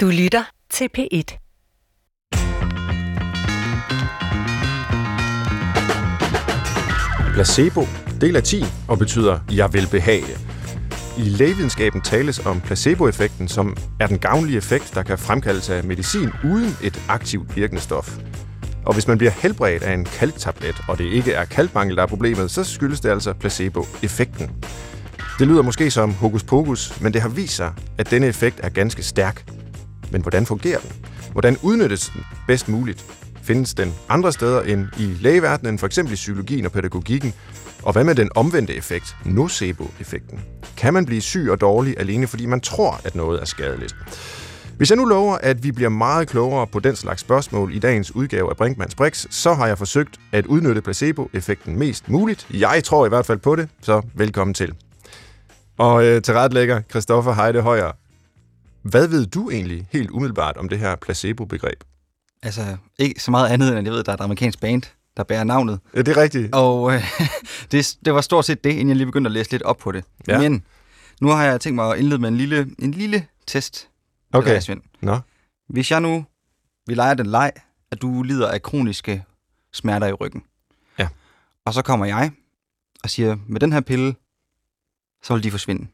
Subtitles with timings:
[0.00, 1.38] Du lytter til P1.
[7.34, 7.86] Placebo,
[8.20, 10.38] del af 10, og betyder jeg vil behage.
[11.18, 16.30] I lægevidenskaben tales om placeboeffekten, som er den gavnlige effekt, der kan fremkaldes af medicin
[16.44, 18.18] uden et aktivt virkende stof.
[18.86, 22.06] Og hvis man bliver helbredt af en kalktablet, og det ikke er kalkmangel, der er
[22.06, 24.50] problemet, så skyldes det altså placeboeffekten.
[25.38, 28.68] Det lyder måske som hokus pokus, men det har vist sig, at denne effekt er
[28.68, 29.57] ganske stærk.
[30.10, 30.92] Men hvordan fungerer den?
[31.32, 33.04] Hvordan udnyttes den bedst muligt?
[33.42, 35.98] Findes den andre steder end i lægeverdenen, f.eks.
[35.98, 37.34] i psykologien og pædagogikken?
[37.82, 40.40] Og hvad med den omvendte effekt, nocebo-effekten?
[40.76, 43.96] Kan man blive syg og dårlig alene, fordi man tror, at noget er skadeligt?
[44.76, 48.14] Hvis jeg nu lover, at vi bliver meget klogere på den slags spørgsmål i dagens
[48.14, 52.46] udgave af Brinkmanns Brix, så har jeg forsøgt at udnytte placebo-effekten mest muligt.
[52.54, 54.74] Jeg tror i hvert fald på det, så velkommen til.
[55.78, 57.92] Og øh, til retlægger Christoffer Heide Højer.
[58.82, 61.84] Hvad ved du egentlig helt umiddelbart om det her placebo-begreb?
[62.42, 64.82] Altså, ikke så meget andet, end at jeg ved, at der er et amerikansk band,
[65.16, 65.80] der bærer navnet.
[65.94, 66.54] Ja, det er rigtigt.
[66.54, 67.02] Og øh,
[67.72, 69.92] det, det var stort set det, inden jeg lige begyndte at læse lidt op på
[69.92, 70.04] det.
[70.28, 70.38] Ja.
[70.38, 70.64] Men
[71.20, 73.88] nu har jeg tænkt mig at indlede med en lille, en lille test.
[74.32, 74.54] Okay.
[74.54, 74.82] dig, Svend.
[75.00, 75.18] Nå.
[75.68, 76.24] Hvis jeg nu,
[76.86, 77.52] vi leger den leg,
[77.90, 79.24] at du lider af kroniske
[79.72, 80.42] smerter i ryggen.
[80.98, 81.08] Ja.
[81.64, 82.32] Og så kommer jeg
[83.04, 84.14] og siger, med den her pille,
[85.22, 85.86] så vil de forsvinde.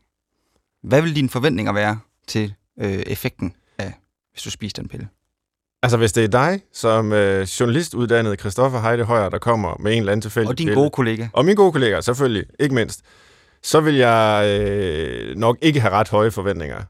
[0.83, 3.93] Hvad vil dine forventninger være til øh, effekten af,
[4.33, 5.09] hvis du spiser den pille?
[5.83, 9.99] Altså, hvis det er dig, som øh, journalistuddannet Christoffer Heide Højer, der kommer med en
[9.99, 11.29] eller anden tilfældig Og din pille- gode kollega.
[11.33, 13.01] Og mine gode kolleger, selvfølgelig, ikke mindst.
[13.63, 16.83] Så vil jeg øh, nok ikke have ret høje forventninger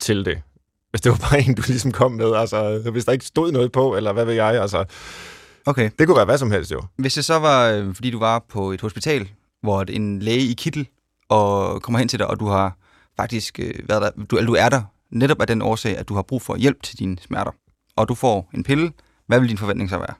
[0.00, 0.42] til det.
[0.90, 3.72] Hvis det var bare en, du ligesom kom med, altså, hvis der ikke stod noget
[3.72, 4.84] på, eller hvad ved jeg, altså,
[5.66, 5.90] Okay.
[5.98, 6.82] det kunne være hvad som helst jo.
[6.96, 9.28] Hvis det så var, øh, fordi du var på et hospital,
[9.62, 10.88] hvor en læge i kittel
[11.28, 12.76] og kommer hen til dig, og du har
[13.16, 16.14] faktisk øh, været der, du, eller du er der netop af den årsag, at du
[16.14, 17.52] har brug for hjælp til dine smerter,
[17.96, 18.92] og du får en pille,
[19.26, 20.14] hvad vil din forventning så være?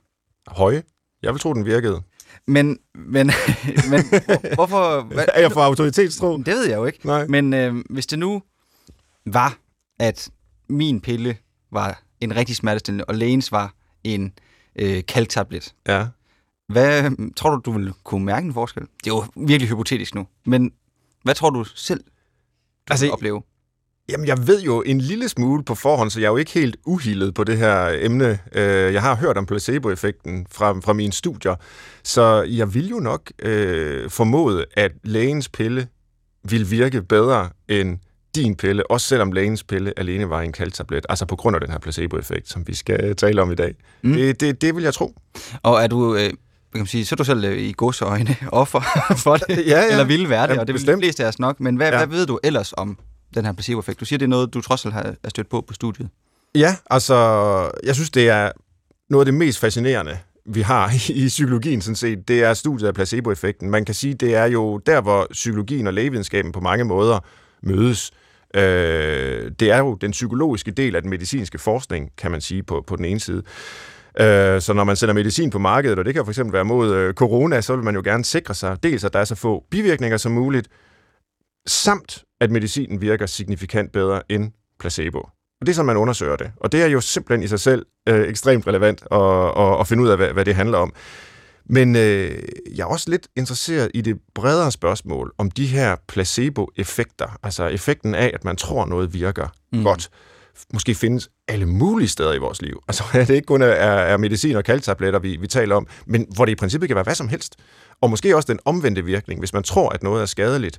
[0.49, 0.83] Høje.
[1.23, 2.03] Jeg vil tro, den virkede.
[2.47, 3.27] Men, men,
[3.91, 5.01] men hvor- hvorfor?
[5.03, 6.37] Hvad, Er jeg for autoritetstro?
[6.37, 7.07] det ved jeg jo ikke.
[7.07, 7.27] Nej.
[7.27, 8.43] Men øh, hvis det nu
[9.27, 9.59] var,
[9.99, 10.31] at
[10.69, 11.37] min pille
[11.73, 14.33] var en rigtig smertestillende, og lægens var en
[14.77, 16.07] øh, kalktablet, Ja.
[16.69, 18.83] Hvad tror du, du vil kunne mærke en forskel?
[18.83, 20.73] Det er jo virkelig hypotetisk nu, men
[21.23, 22.01] hvad tror du selv,
[22.89, 23.43] du Altså, opleve?
[24.11, 26.77] Jamen, jeg ved jo en lille smule på forhånd, så jeg er jo ikke helt
[26.87, 28.39] uhildet på det her emne.
[28.55, 31.55] Øh, Jeg har hørt om placeboeffekten fra, fra mine studier,
[32.03, 35.87] så jeg vil jo nok øh, formode, at lægens pille
[36.45, 37.99] vil virke bedre end
[38.35, 41.71] din pille, også selvom lægens pille alene var en kalktablet, altså på grund af den
[41.71, 43.75] her placeboeffekt, som vi skal tale om i dag.
[44.03, 44.13] Mm.
[44.13, 45.15] Det, det, det vil jeg tro.
[45.63, 46.35] Og er du, øh, kan
[46.75, 48.81] man sige, så er du selv øh, i godsøjne offer
[49.17, 49.91] for det, Ja, ja.
[49.91, 51.91] eller vil være det, Ja, og det vil de fleste af os nok, men hvad,
[51.93, 51.97] ja.
[51.97, 52.99] hvad ved du ellers om
[53.35, 54.01] den her placeboeffekt?
[54.01, 56.09] Du siger, det er noget, du trods alt har er stødt på på studiet.
[56.55, 57.17] Ja, altså,
[57.85, 58.53] jeg synes, det er
[59.11, 60.93] noget af det mest fascinerende, vi har
[61.25, 63.71] i psykologien sådan set, det er studiet af placeboeffekten.
[63.71, 67.19] Man kan sige, det er jo der, hvor psykologien og lægevidenskaben på mange måder
[67.63, 68.11] mødes.
[68.55, 72.85] Øh, det er jo den psykologiske del af den medicinske forskning, kan man sige, på,
[72.87, 73.43] på den ene side.
[74.21, 76.95] Øh, så når man sender medicin på markedet, og det kan for eksempel være mod
[76.95, 79.65] øh, corona, så vil man jo gerne sikre sig, dels at der er så få
[79.71, 80.69] bivirkninger som muligt,
[81.67, 85.19] samt at medicinen virker signifikant bedre end placebo.
[85.61, 86.53] Og det er sådan, man undersøger det.
[86.57, 90.03] Og det er jo simpelthen i sig selv øh, ekstremt relevant at, at, at finde
[90.03, 90.93] ud af, hvad, hvad det handler om.
[91.67, 92.43] Men øh,
[92.77, 97.39] jeg er også lidt interesseret i det bredere spørgsmål om de her placebo-effekter.
[97.43, 99.83] Altså effekten af, at man tror, noget virker Mm.
[99.83, 100.11] godt.
[100.73, 102.83] Måske findes alle mulige steder i vores liv.
[102.89, 106.45] Altså det ikke kun er, er medicin og kalktabletter, vi, vi taler om, men hvor
[106.45, 107.57] det i princippet kan være hvad som helst.
[108.01, 110.79] Og måske også den omvendte virkning, hvis man tror, at noget er skadeligt.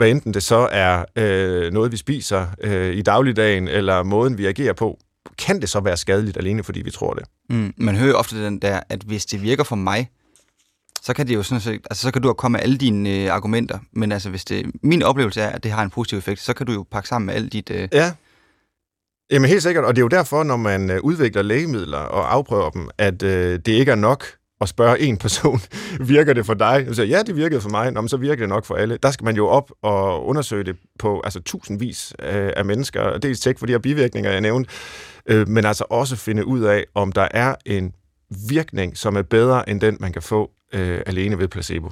[0.00, 4.46] Hvad enten det så er øh, noget, vi spiser øh, i dagligdagen, eller måden, vi
[4.46, 4.98] agerer på,
[5.38, 7.24] kan det så være skadeligt alene, fordi vi tror det.
[7.50, 7.74] Mm.
[7.76, 10.10] Man hører jo ofte den der, at hvis det virker for mig,
[11.02, 13.32] så kan det jo sådan set, altså så kan du komme med alle dine øh,
[13.32, 16.52] argumenter, men altså hvis det, min oplevelse er, at det har en positiv effekt, så
[16.52, 18.12] kan du jo pakke sammen med alt dit, øh, Ja.
[19.30, 22.70] Jamen helt sikkert, og det er jo derfor, når man øh, udvikler lægemidler og afprøver
[22.70, 24.24] dem, at øh, det ikke er nok
[24.60, 25.60] at spørge en person,
[26.14, 26.86] virker det for dig?
[26.92, 28.98] Så ja, det virkede for mig, Nå, men så virker det nok for alle.
[29.02, 33.40] Der skal man jo op og undersøge det på altså, tusindvis øh, af mennesker, dels
[33.40, 34.70] tjekke for de her bivirkninger, jeg nævnte,
[35.26, 37.92] øh, men altså også finde ud af, om der er en
[38.48, 41.88] virkning, som er bedre end den, man kan få øh, alene ved placebo.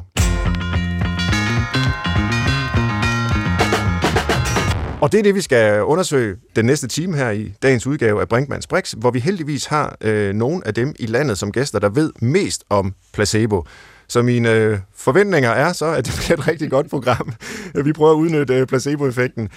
[5.00, 8.28] Og det er det, vi skal undersøge den næste time her i dagens udgave af
[8.28, 11.88] Brinkmanns Brix, hvor vi heldigvis har øh, nogle af dem i landet som gæster, der
[11.88, 13.64] ved mest om placebo.
[14.08, 17.32] Så mine øh, forventninger er så, at det bliver et rigtig godt program.
[17.84, 19.48] Vi prøver at udnytte øh, placeboeffekten.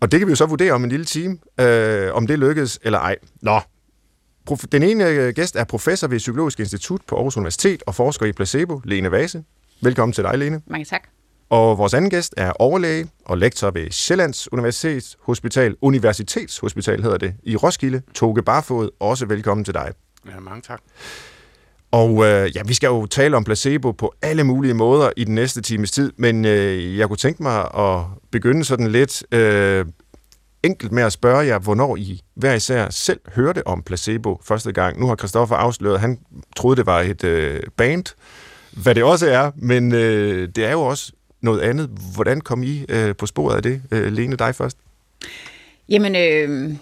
[0.00, 2.78] Og det kan vi jo så vurdere om en lille time, øh, om det lykkes
[2.82, 3.16] eller ej.
[3.42, 3.60] Nå,
[4.72, 8.32] den ene øh, gæst er professor ved Psykologisk Institut på Aarhus Universitet og forsker i
[8.32, 9.44] placebo, Lene Vase.
[9.82, 10.60] Velkommen til dig, Lene.
[10.66, 11.17] Mange tak.
[11.50, 17.56] Og vores anden gæst er overlæge og lektor ved Sjællands Universitetshospital, Universitetshospital hedder det, i
[17.56, 18.90] Roskilde, Toge Barfod.
[19.00, 19.92] Også velkommen til dig.
[20.26, 20.80] Ja, mange tak.
[21.90, 25.34] Og øh, ja, vi skal jo tale om placebo på alle mulige måder i den
[25.34, 29.86] næste times tid, men øh, jeg kunne tænke mig at begynde sådan lidt øh,
[30.62, 35.00] enkelt med at spørge jer, hvornår I hver især selv hørte om placebo første gang.
[35.00, 36.18] Nu har Christoffer afsløret, han
[36.56, 38.04] troede, det var et øh, band,
[38.82, 41.90] hvad det også er, men øh, det er jo også noget andet.
[42.14, 43.82] Hvordan kom I øh, på sporet af det?
[43.90, 44.76] Øh, Lene, dig først.
[45.88, 46.76] Jamen, øh,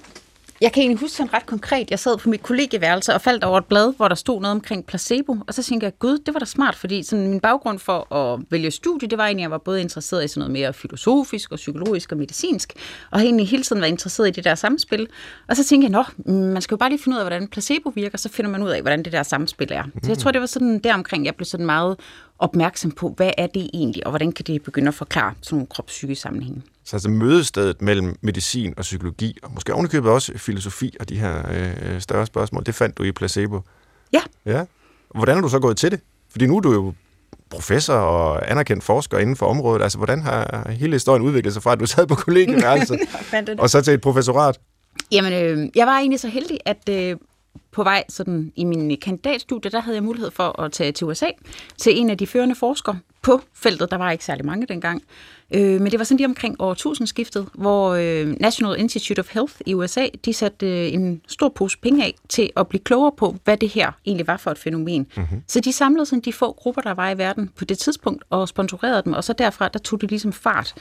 [0.60, 3.58] jeg kan egentlig huske sådan ret konkret, jeg sad på mit kollegeværelse og faldt over
[3.58, 6.40] et blad, hvor der stod noget omkring placebo, og så tænkte jeg, gud, det var
[6.40, 9.50] da smart, fordi sådan min baggrund for at vælge studie, det var egentlig, at jeg
[9.50, 12.72] var både interesseret i sådan noget mere filosofisk og psykologisk og medicinsk,
[13.10, 15.08] og egentlig hele tiden været interesseret i det der samspil.
[15.48, 17.92] Og så tænkte jeg, nå, man skal jo bare lige finde ud af, hvordan placebo
[17.94, 19.82] virker, så finder man ud af, hvordan det der samspil er.
[20.02, 21.96] Så jeg tror, det var sådan der omkring, jeg blev sådan meget
[22.38, 25.66] opmærksom på, hvad er det egentlig, og hvordan kan det begynde at forklare sådan nogle
[25.66, 26.62] kropspsykiske sammenhænge.
[26.84, 31.42] Så altså mødestedet mellem medicin og psykologi, og måske ovenikøbet også filosofi og de her
[31.50, 33.60] øh, større spørgsmål, det fandt du i placebo.
[34.12, 34.20] Ja.
[34.46, 34.64] Ja.
[35.14, 36.00] Hvordan er du så gået til det?
[36.30, 36.94] Fordi nu er du jo
[37.50, 39.82] professor og anerkendt forsker inden for området.
[39.82, 43.00] Altså, hvordan har hele historien udviklet sig fra, at du sad på kollegieværelset,
[43.58, 44.58] og så til et professorat?
[45.12, 47.16] Jamen, øh, jeg var egentlig så heldig, at øh,
[47.76, 51.26] på vej sådan, i min kandidatstudie, der havde jeg mulighed for at tage til USA
[51.78, 53.90] til en af de førende forskere på feltet.
[53.90, 55.02] Der var ikke særlig mange dengang.
[55.54, 59.54] Øh, men det var sådan lige omkring år 1000-skiftet, hvor øh, National Institute of Health
[59.66, 63.36] i USA, de satte øh, en stor pose penge af til at blive klogere på,
[63.44, 65.06] hvad det her egentlig var for et fænomen.
[65.16, 65.42] Mm-hmm.
[65.48, 68.48] Så de samlede sådan de få grupper, der var i verden på det tidspunkt, og
[68.48, 70.74] sponsorerede dem, og så derfra, der tog det ligesom fart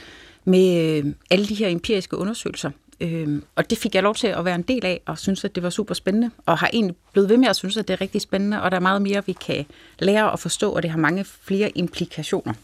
[0.44, 2.70] med øh, alle de her empiriske undersøgelser.
[3.00, 5.54] Øhm, og det fik jeg lov til at være en del af, og synes, at
[5.54, 8.00] det var super spændende, og har egentlig blevet ved med at synes, at det er
[8.00, 9.66] rigtig spændende, og der er meget mere, vi kan
[9.98, 12.54] lære og forstå, og det har mange flere implikationer.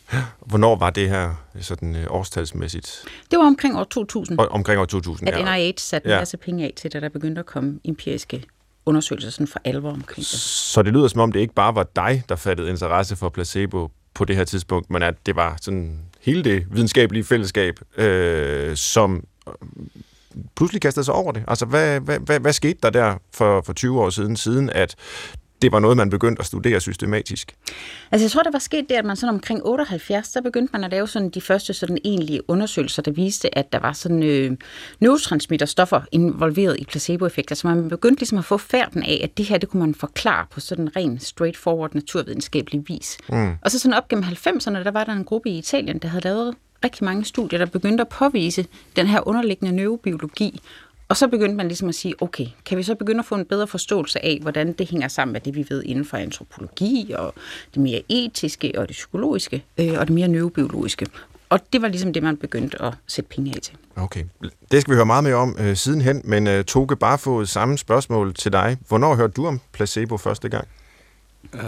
[0.47, 3.05] Hvornår var det her sådan øh, årstalsmæssigt?
[3.31, 4.39] Det var omkring år 2000.
[4.39, 5.57] Og, omkring år 2000, At ja.
[5.57, 6.15] NIH satte ja.
[6.15, 8.45] en masse penge af til, da der begyndte at komme empiriske
[8.87, 10.27] undersøgelser sådan for alvor omkring det.
[10.27, 13.91] Så det lyder som om, det ikke bare var dig, der fattede interesse for placebo
[14.15, 19.25] på det her tidspunkt, men at det var sådan hele det videnskabelige fællesskab, øh, som
[20.57, 21.45] pludselig kastede sig over det?
[21.49, 24.97] Altså, hvad, hvad, hvad, hvad skete der der for, for 20 år siden, siden at
[25.63, 27.55] det var noget, man begyndte at studere systematisk?
[28.13, 30.85] Altså, jeg tror, der var sket det, at man sådan omkring 78, der begyndte man
[30.85, 34.57] at lave sådan de første sådan egentlige undersøgelser, der viste, at der var sådan øh,
[35.01, 37.55] neurotransmitterstoffer involveret i placeboeffekter.
[37.55, 40.47] Så man begyndte ligesom at få færden af, at det her, det kunne man forklare
[40.51, 43.19] på sådan ren straightforward naturvidenskabelig vis.
[43.29, 43.53] Mm.
[43.63, 46.25] Og så sådan op gennem 90'erne, der var der en gruppe i Italien, der havde
[46.25, 50.61] lavet rigtig mange studier, der begyndte at påvise den her underliggende neurobiologi.
[51.09, 53.45] Og så begyndte man ligesom at sige, okay, kan vi så begynde at få en
[53.45, 57.35] bedre forståelse af, hvordan det hænger sammen med det, vi ved inden for antropologi, og
[57.75, 61.07] det mere etiske, og det psykologiske, øh, og det mere neurobiologiske.
[61.49, 63.75] Og det var ligesom det, man begyndte at sætte penge af til.
[63.97, 64.25] Okay,
[64.71, 67.79] det skal vi høre meget mere om øh, sidenhen, men øh, Toge, bare få samme
[67.79, 68.77] spørgsmål til dig.
[68.89, 70.69] Hvornår hørte du om placebo første gang?
[71.55, 71.63] Øh,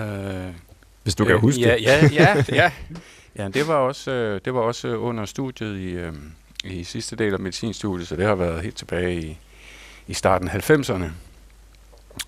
[1.03, 1.83] Hvis du øh, kan huske ja, det.
[1.83, 2.71] Ja, ja, ja.
[3.37, 6.13] Ja, det var også, øh, det var også under studiet i, øh,
[6.65, 9.39] i sidste del af medicinstudiet, så det har været helt tilbage i,
[10.07, 11.05] i starten af 90'erne,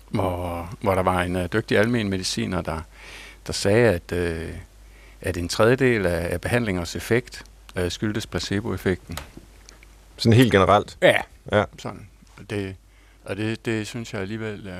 [0.09, 2.81] hvor, hvor der var en uh, dygtig almen mediciner, der,
[3.47, 4.13] der sagde, at,
[5.21, 7.43] at en tredjedel af, af behandlingers effekt
[7.89, 9.17] skyldtes placeboeffekten.
[10.17, 10.97] Sådan helt generelt?
[11.01, 11.21] Ja,
[11.51, 11.63] ja.
[11.79, 12.09] sådan.
[12.49, 12.75] Det,
[13.25, 14.73] og det, det synes jeg alligevel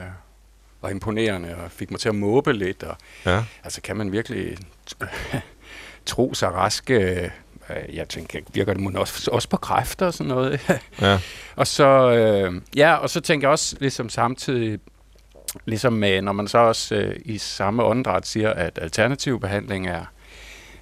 [0.81, 2.83] var imponerende, og fik mig til at måbe lidt.
[2.83, 3.43] Og, ja.
[3.63, 4.57] Altså, kan man virkelig
[6.07, 7.31] tro sig raske.
[7.69, 10.59] Øh, jeg tænker, virker det også, også på kræfter og sådan noget.
[11.01, 11.19] ja.
[11.55, 14.79] Og så, øh, ja, og så tænker jeg også ligesom samtidig,
[15.65, 20.05] ligesom med, når man så også øh, i samme åndedræt siger, at alternativ behandling er,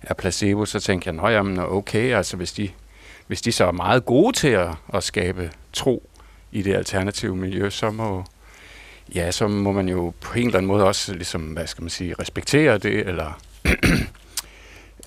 [0.01, 2.69] er placebo, så tænker jeg, jamen okay, altså hvis de,
[3.27, 6.09] hvis de så er meget gode til at, at skabe tro
[6.51, 8.23] i det alternative miljø, så må,
[9.15, 11.89] ja, så må man jo på en eller anden måde også, ligesom, hvad skal man
[11.89, 13.39] sige, respektere det, eller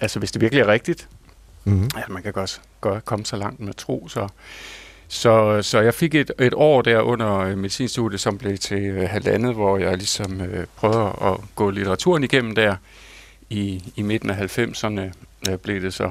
[0.01, 1.09] altså hvis det virkelig er rigtigt,
[1.65, 1.91] mm-hmm.
[1.97, 4.29] at man kan godt, godt komme så langt med tro, så,
[5.09, 9.09] så, så jeg fik et, et år der under øh, medicinstudiet, som blev til øh,
[9.09, 12.77] halvandet, hvor jeg ligesom øh, prøvede at gå litteraturen igennem der
[13.51, 15.01] i, i midten af 90'erne
[15.51, 16.11] øh, blev det så.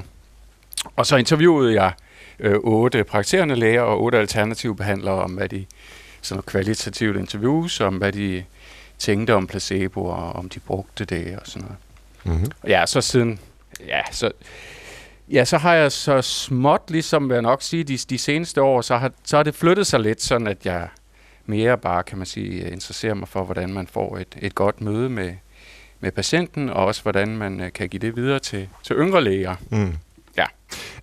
[0.96, 1.92] Og så interviewede jeg
[2.38, 5.66] øh, otte praktiserende læger og otte alternative behandlere om, hvad de
[6.22, 8.44] sådan kvalitativt interviews, om hvad de
[8.98, 11.78] tænkte om placebo, og om de brugte det og sådan noget.
[12.24, 12.52] Mm-hmm.
[12.62, 13.40] Og ja, så siden
[13.86, 14.30] ja, så
[15.30, 18.96] Ja, så har jeg så småt, ligesom jeg nok sige, de, de seneste år, så
[18.96, 20.88] har, så har det flyttet sig lidt, sådan at jeg
[21.46, 25.08] mere bare, kan man sige, interesserer mig for, hvordan man får et, et godt møde
[25.08, 25.34] med,
[26.00, 29.54] med patienten, og også hvordan man øh, kan give det videre til, til yngre læger.
[29.70, 29.92] Mm.
[30.36, 30.44] Ja.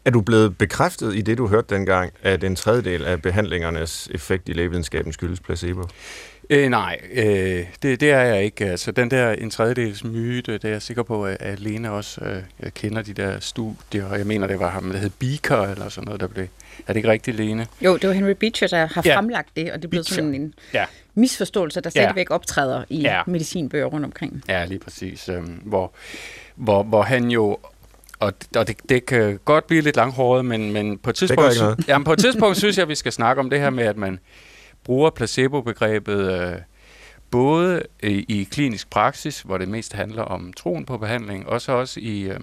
[0.06, 4.50] Er du blevet bekræftet i det, du hørte dengang, at en tredjedel af behandlingernes effekt
[4.50, 5.82] i lægevidenskaben skyldes placebo?
[6.50, 8.66] Øh, nej, øh, det, det er jeg ikke.
[8.66, 12.22] Altså, den der en tredjedels myte, det er jeg sikker på, at, at Lene også
[12.22, 15.62] øh, jeg kender de der studier, og jeg mener, det var ham, der hed Beaker,
[15.62, 16.48] eller sådan noget, der blev...
[16.88, 17.68] Er det ikke rigtigt, Lene?
[17.82, 19.18] Jo, det var Henry Beecher, der har ja.
[19.18, 20.86] fremlagt det, og det blev sådan en ja.
[21.16, 22.36] misforståelse, der stadigvæk ja.
[22.36, 23.22] optræder i ja.
[23.28, 24.44] medicinbøger rundt omkring.
[24.48, 25.30] Ja, lige præcis.
[25.30, 25.94] Øh, hvor,
[26.56, 27.58] hvor, hvor han jo
[28.20, 31.56] og, og det, det kan godt blive lidt langhåret, men, men på et tidspunkt,
[31.88, 33.98] jamen, på et tidspunkt synes jeg, at vi skal snakke om det her med, at
[33.98, 34.20] man
[34.86, 36.58] bruger placebo-begrebet øh,
[37.32, 41.72] både i, i klinisk praksis, hvor det mest handler om troen på behandling, og så
[41.72, 42.40] også i, øh,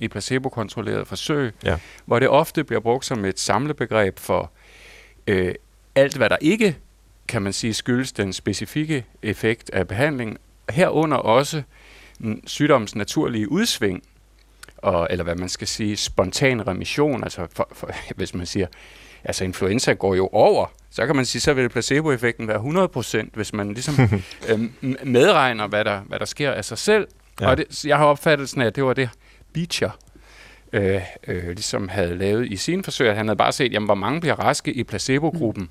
[0.00, 1.78] i placebo-kontrolleret forsøg, ja.
[2.04, 4.50] hvor det ofte bliver brugt som et samlebegreb for
[5.26, 5.54] øh,
[5.94, 6.76] alt, hvad der ikke,
[7.28, 10.38] kan man sige, skyldes den specifikke effekt af behandling,
[10.70, 11.62] herunder også
[12.46, 14.02] sygdommens naturlige udsving,
[14.76, 18.66] og, eller hvad man skal sige, spontan remission, altså for, for, hvis man siger,
[19.24, 23.52] altså influenza går jo over, så kan man sige, så vil placeboeffekten være 100%, hvis
[23.52, 23.94] man ligesom
[24.48, 24.60] øh,
[25.04, 27.08] medregner, hvad der, hvad der sker af sig selv.
[27.40, 27.50] Ja.
[27.50, 29.10] Og det, jeg har opfattelsen af, at det var det,
[29.52, 29.90] Beecher
[30.72, 33.08] øh, øh, ligesom havde lavet i sine forsøg.
[33.08, 35.68] At han havde bare set, jamen, hvor mange bliver raske i placebo-gruppen.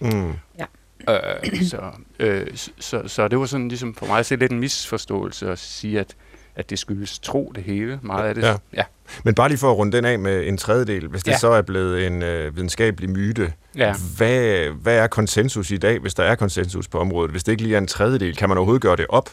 [0.00, 0.32] Mm.
[0.58, 0.64] Ja.
[1.08, 2.46] Øh, så, øh,
[2.78, 6.00] så, så det var sådan ligesom for mig at se lidt en misforståelse at sige,
[6.00, 6.16] at
[6.56, 8.42] at det skyldes tro det hele, meget af det.
[8.42, 8.56] Ja.
[8.76, 8.82] ja.
[9.24, 11.38] Men bare lige for at runde den af med en tredjedel, hvis det ja.
[11.38, 13.94] så er blevet en øh, videnskabelig myte, ja.
[14.16, 17.30] hvad, hvad er konsensus i dag, hvis der er konsensus på området?
[17.30, 19.30] Hvis det ikke lige er en tredjedel, kan man overhovedet gøre det op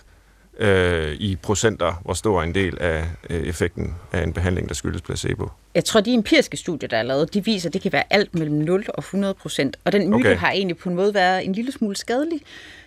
[0.60, 5.02] øh, i procenter, hvor stor en del af øh, effekten af en behandling, der skyldes
[5.02, 5.50] placebo?
[5.76, 8.36] Jeg tror, de empiriske studier, der er lavet, de viser, at det kan være alt
[8.36, 9.78] mellem 0 og 100 procent.
[9.86, 10.38] Og den myte okay.
[10.38, 12.42] har egentlig på en måde været en lille smule skadelig,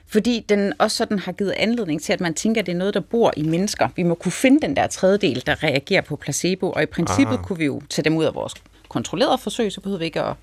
[0.06, 2.94] fordi den også sådan har givet anledning til, at man tænker, at det er noget,
[2.94, 3.88] der bor i mennesker.
[3.96, 7.42] Vi må kunne finde den der tredjedel, der reagerer på placebo, og i princippet Aha.
[7.42, 8.54] kunne vi jo tage dem ud af vores
[8.88, 10.34] kontrollerede forsøg, så behøver vi ikke at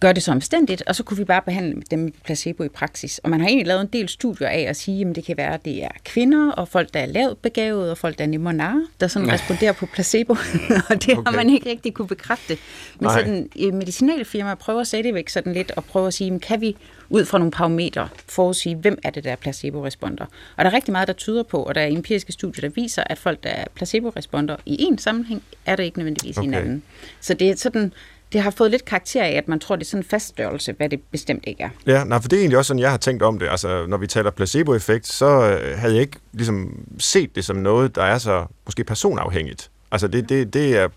[0.00, 3.18] gøre det så omstændigt, og så kunne vi bare behandle dem med placebo i praksis.
[3.18, 5.54] Og man har egentlig lavet en del studier af at sige, at det kan være,
[5.54, 8.54] at det er kvinder og folk, der er lavt begavet, og folk, der er nemmere
[8.54, 10.32] narre, der sådan responderer på placebo.
[10.90, 11.30] og det okay.
[11.30, 12.56] har man ikke rigtig kunne bekræfte.
[13.00, 13.18] Men Nej.
[13.18, 16.76] sådan, medicinale firmaer prøver stadigvæk sådan lidt at prøve at sige, kan vi
[17.10, 20.24] ud fra nogle parametre forudsige, hvem er det, der er placebo-responder.
[20.56, 23.02] Og der er rigtig meget, der tyder på, og der er empiriske studier, der viser,
[23.06, 26.44] at folk, der er placebo-responder i en sammenhæng, er det ikke nødvendigvis okay.
[26.44, 26.82] i en anden.
[27.20, 27.92] Så det er sådan,
[28.32, 30.88] det har fået lidt karakter af, at man tror, det er sådan en faststørrelse, hvad
[30.88, 31.68] det bestemt ikke er.
[31.86, 33.48] Ja, nej, for det er egentlig også sådan, jeg har tænkt om det.
[33.48, 37.94] Altså, når vi taler placeboeffekt, så øh, havde jeg ikke ligesom set det som noget,
[37.94, 39.70] der er så måske personafhængigt.
[39.90, 40.88] Altså, det, det, det er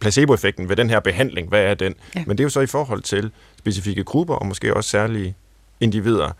[0.00, 1.48] placeboeffekten ved den her behandling.
[1.48, 1.94] Hvad er den?
[2.14, 2.24] Ja.
[2.26, 5.34] Men det er jo så i forhold til specifikke grupper, og måske også særlige
[5.80, 6.30] individer.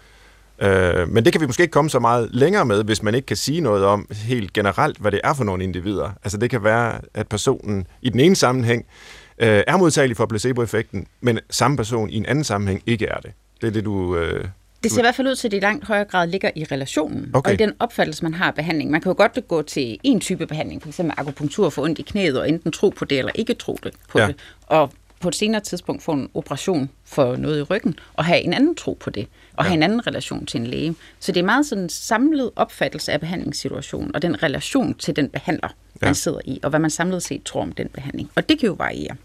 [0.59, 3.27] Øh, men det kan vi måske ikke komme så meget længere med, hvis man ikke
[3.27, 6.11] kan sige noget om helt generelt, hvad det er for nogle individer.
[6.25, 8.85] Altså det kan være, at personen i den ene sammenhæng
[9.39, 13.33] øh, er modtagelig for placeboeffekten, men samme person i en anden sammenhæng ikke er det.
[13.61, 14.17] Det er det, du...
[14.17, 14.45] Øh,
[14.83, 16.65] det ser i hvert fald ud til, at det i langt højere grad ligger i
[16.65, 17.51] relationen, okay.
[17.51, 18.91] og i den opfattelse, man har af behandling.
[18.91, 21.01] Man kan jo godt gå til en type behandling, f.eks.
[21.01, 24.19] akupunktur for ondt i knæet, og enten tro på det eller ikke tro det på
[24.19, 24.27] ja.
[24.27, 24.37] det.
[24.67, 24.91] Og
[25.23, 28.75] på et senere tidspunkt få en operation for noget i ryggen, og have en anden
[28.75, 29.69] tro på det, og ja.
[29.69, 30.95] have en anden relation til en læge.
[31.21, 35.29] Så det er meget sådan en samlet opfattelse af behandlingssituationen, og den relation til den
[35.29, 35.69] behandler,
[36.03, 36.07] ja.
[36.07, 38.31] man sidder i, og hvad man samlet set tror om den behandling.
[38.35, 39.17] Og det kan jo variere.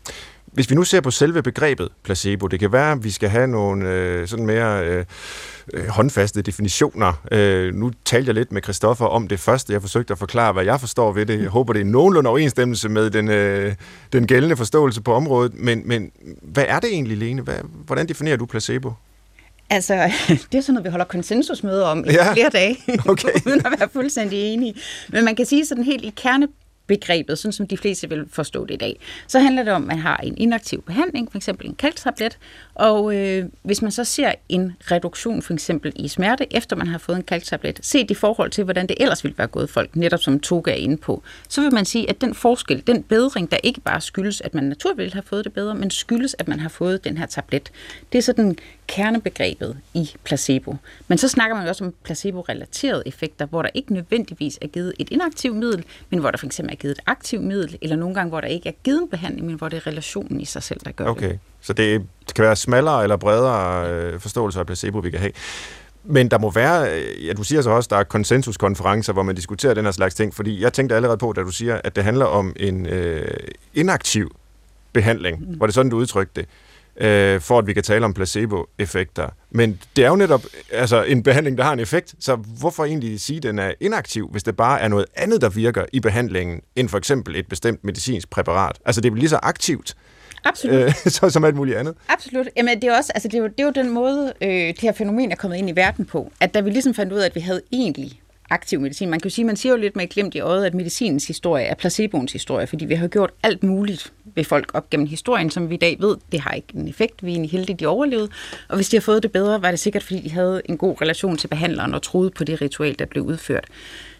[0.45, 3.47] Hvis vi nu ser på selve begrebet placebo, det kan være, at vi skal have
[3.47, 5.05] nogle øh, sådan mere øh,
[5.73, 7.13] øh, håndfaste definitioner.
[7.31, 9.73] Øh, nu talte jeg lidt med Christoffer om det første.
[9.73, 11.41] Jeg forsøgte at forklare, hvad jeg forstår ved det.
[11.41, 13.75] Jeg håber, det er nogenlunde overensstemmelse med den, øh,
[14.13, 15.53] den gældende forståelse på området.
[15.53, 17.41] Men, men hvad er det egentlig, Lene?
[17.41, 17.55] Hvad,
[17.85, 18.93] hvordan definerer du placebo?
[19.69, 19.93] Altså,
[20.51, 22.33] det er sådan noget, vi holder konsensusmøder om i ja.
[22.33, 22.77] flere dage,
[23.11, 23.29] okay.
[23.47, 24.75] uden at være fuldstændig enige.
[25.09, 26.47] Men man kan sige sådan helt i kerne
[26.87, 28.99] begrebet, sådan som de fleste vil forstå det i dag.
[29.27, 31.47] Så handler det om, at man har en inaktiv behandling, f.eks.
[31.47, 32.37] en kalktablet,
[32.75, 36.97] og øh, hvis man så ser en reduktion for eksempel i smerte, efter man har
[36.97, 40.19] fået en kalktablet, set i forhold til, hvordan det ellers ville være gået folk, netop
[40.19, 43.57] som Toga er inde på, så vil man sige, at den forskel, den bedring, der
[43.63, 46.69] ikke bare skyldes, at man naturligt har fået det bedre, men skyldes, at man har
[46.69, 47.71] fået den her tablet,
[48.11, 50.75] det er sådan kernebegrebet i placebo.
[51.07, 54.93] Men så snakker man jo også om placebo-relaterede effekter, hvor der ikke nødvendigvis er givet
[54.99, 58.29] et inaktivt middel, men hvor der eksempel er givet et aktivt middel, eller nogle gange,
[58.29, 60.79] hvor der ikke er givet en behandling, men hvor det er relationen i sig selv,
[60.85, 61.29] der gør okay.
[61.29, 61.39] det.
[61.61, 65.31] Så det kan være smallere eller bredere øh, forståelse af placebo, vi kan have.
[66.03, 69.35] Men der må være, øh, ja, du siger så også, der er konsensuskonferencer, hvor man
[69.35, 72.03] diskuterer den her slags ting, fordi jeg tænkte allerede på, da du siger, at det
[72.03, 73.27] handler om en øh,
[73.73, 74.35] inaktiv
[74.93, 75.57] behandling, mm.
[75.57, 76.49] hvor det sådan, du udtrykte det
[76.97, 79.29] øh, for at vi kan tale om placebo-effekter.
[79.51, 83.19] Men det er jo netop altså, en behandling, der har en effekt, så hvorfor egentlig
[83.19, 86.61] sige, at den er inaktiv, hvis det bare er noget andet, der virker i behandlingen,
[86.75, 88.75] end for eksempel et bestemt medicinsk præparat?
[88.85, 89.95] Altså det er lige så aktivt,
[90.45, 90.75] Absolut.
[90.75, 91.95] Øh, så, som alt muligt andet.
[92.09, 92.47] Absolut.
[92.57, 94.81] Jamen, det er, også, altså, det er, jo, det er jo den måde, øh, det
[94.81, 96.31] her fænomen er kommet ind i verden på.
[96.39, 99.09] At da vi ligesom fandt ud af, at vi havde egentlig aktiv medicin.
[99.09, 101.27] Man kan jo sige, man siger jo lidt med et glimt i øjet, at medicinens
[101.27, 105.49] historie er placeboens historie, fordi vi har gjort alt muligt ved folk op gennem historien,
[105.49, 107.25] som vi i dag ved, det har ikke en effekt.
[107.25, 108.29] Vi er heldige, de overlevede.
[108.67, 111.01] Og hvis de har fået det bedre, var det sikkert, fordi de havde en god
[111.01, 113.65] relation til behandleren og troede på det ritual, der blev udført.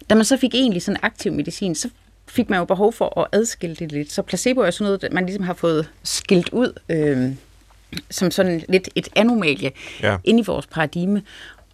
[0.10, 1.90] Da man så fik egentlig sådan aktiv medicin, så
[2.28, 4.12] fik man jo behov for at adskille det lidt.
[4.12, 7.32] Så placebo er sådan noget, man ligesom har fået skilt ud øh,
[8.10, 10.18] som sådan lidt et anomalie ja.
[10.24, 11.22] inde i vores paradigme.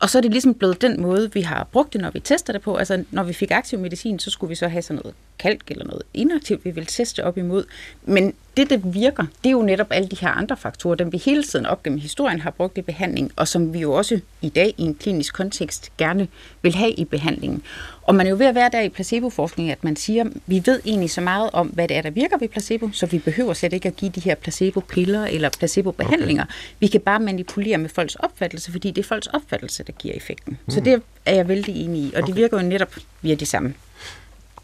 [0.04, 2.54] Og så er det ligesom blevet den måde, vi har brugt det, når vi tester
[2.54, 2.76] det på.
[2.76, 5.86] Altså, når vi fik aktiv medicin, så skulle vi så have sådan noget kalk eller
[5.86, 7.64] noget inaktivt, vi vil teste op imod.
[8.04, 11.18] Men det, der virker, det er jo netop alle de her andre faktorer, dem vi
[11.18, 14.50] hele tiden op gennem historien har brugt i behandling, og som vi jo også i
[14.50, 16.28] dag i en klinisk kontekst gerne
[16.62, 17.64] vil have i behandlingen.
[18.02, 20.80] Og man er jo ved at være der i placeboforskning, at man siger, vi ved
[20.86, 23.74] egentlig så meget om, hvad det er, der virker ved placebo, så vi behøver slet
[23.74, 26.44] ikke at give de her placebo-piller eller placebo-behandlinger.
[26.44, 26.54] Okay.
[26.80, 30.58] Vi kan bare manipulere med folks opfattelse, fordi det er folks opfattelse, der giver effekten.
[30.66, 30.72] Mm.
[30.72, 32.28] Så det er jeg vældig enig i, og okay.
[32.28, 33.74] det virker jo netop via de samme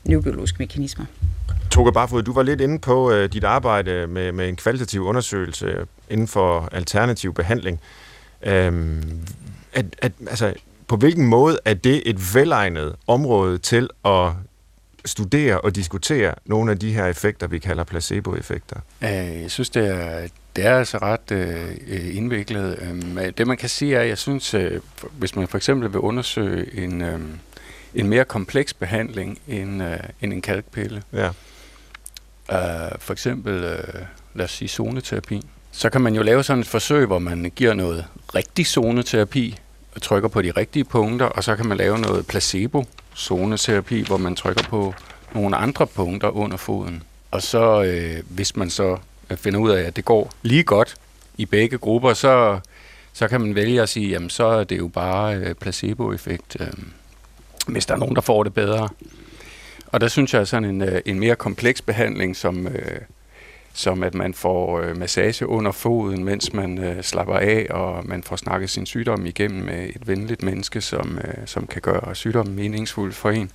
[0.04, 1.06] neurobiologiske mekanismer.
[1.72, 5.86] Toge Barfod, du var lidt inde på uh, dit arbejde med, med en kvalitativ undersøgelse
[6.10, 7.80] inden for alternativ behandling.
[8.48, 9.02] Um,
[9.74, 10.54] at, at, altså,
[10.88, 14.32] på hvilken måde er det et velegnet område til at
[15.06, 18.76] studere og diskutere nogle af de her effekter, vi kalder placebo-effekter?
[19.02, 22.80] Jeg synes, det er, det er altså ret øh, indviklet.
[22.82, 24.80] Øhm, det man kan sige er, at jeg synes, øh,
[25.12, 27.20] hvis man for eksempel vil undersøge en, øh,
[27.96, 31.28] en mere kompleks behandling end, øh, end en kalkpille, ja.
[32.52, 33.94] øh, for eksempel, øh,
[34.34, 35.42] lad os sige, zoneterapi,
[35.72, 38.06] så kan man jo lave sådan et forsøg, hvor man giver noget
[38.36, 39.60] rigtig zoneterapi,
[40.02, 44.64] trykker på de rigtige punkter, og så kan man lave noget placebo-zoneterapi, hvor man trykker
[44.64, 44.94] på
[45.34, 47.04] nogle andre punkter under foden.
[47.32, 48.98] Og så, øh, hvis man så
[49.36, 50.96] finder ud af, at det går lige godt
[51.38, 52.60] i begge grupper, så,
[53.14, 56.68] så kan man vælge at sige, jamen så er det jo bare øh, placebo-effekt, øh,
[57.68, 58.90] hvis der er nogen, der får det bedre.
[59.88, 63.02] Og der synes jeg, at sådan en, øh, en mere kompleks behandling, som, øh,
[63.74, 68.24] som at man får øh, massage under foden, mens man øh, slapper af, og man
[68.24, 72.56] får snakket sin sygdom igennem med et venligt menneske, som, øh, som kan gøre sygdommen
[72.56, 73.52] meningsfuld for en.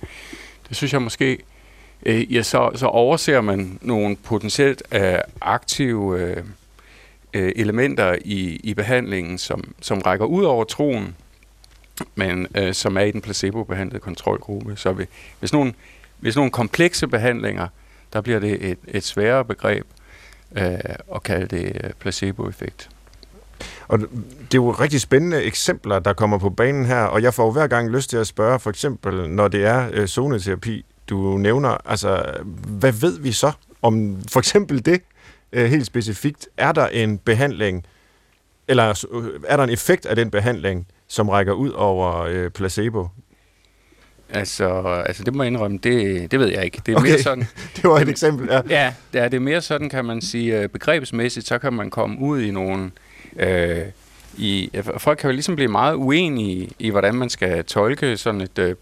[0.69, 1.37] Det synes jeg måske,
[2.05, 6.43] øh, ja, så, så overser man nogle potentielt øh, aktive øh,
[7.33, 11.15] øh elementer i, i behandlingen, som, som rækker ud over troen,
[12.15, 14.75] men øh, som er i den placebobehandlede kontrolgruppe.
[14.75, 15.05] Så
[15.39, 15.73] hvis nogle,
[16.19, 17.67] hvis nogle komplekse behandlinger,
[18.13, 19.85] der bliver det et, et sværere begreb
[20.57, 20.73] øh,
[21.15, 21.99] at kalde det placeboeffekt.
[21.99, 22.89] placebo-effekt.
[23.87, 24.07] Og det
[24.53, 27.89] er jo rigtig spændende eksempler, der kommer på banen her, og jeg får hver gang
[27.89, 32.33] lyst til at spørge, for eksempel, når det er øh, zoneterapi, du nævner, altså,
[32.67, 35.01] hvad ved vi så om for eksempel det
[35.51, 36.47] øh, helt specifikt?
[36.57, 37.85] Er der en behandling,
[38.67, 43.07] eller øh, er der en effekt af den behandling, som rækker ud over øh, placebo?
[44.29, 44.67] Altså,
[45.05, 46.81] altså, det må jeg indrømme, det, det ved jeg ikke.
[46.85, 47.09] Det er okay.
[47.09, 48.61] mere sådan, det var et eksempel, ja.
[48.69, 51.89] Ja, det er, det er mere sådan, kan man sige, øh, begrebsmæssigt, så kan man
[51.89, 52.91] komme ud i nogle...
[53.39, 53.81] Øh,
[54.37, 58.59] i, folk kan jo ligesom blive meget uenige i, hvordan man skal tolke sådan et,
[58.59, 58.75] øh,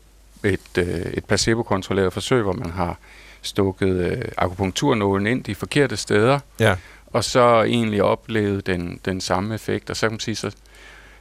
[0.44, 2.98] et, et, et placebo-kontrolleret forsøg, hvor man har
[3.42, 6.76] stukket akupunkturnålen ind de forkerte steder, ja.
[7.08, 9.90] og så egentlig oplevet den, den samme effekt.
[9.90, 10.52] Og så kan man sige, så,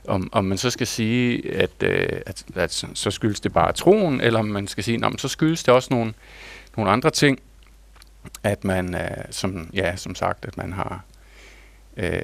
[0.09, 4.21] om, om man så skal sige, at, øh, at, at så skyldes det bare troen,
[4.21, 6.15] eller om man skal sige, at så skyldes det også nogle,
[6.77, 7.38] nogle andre ting,
[8.43, 11.05] at man, øh, som, ja, som sagt, at man har,
[11.97, 12.21] øh,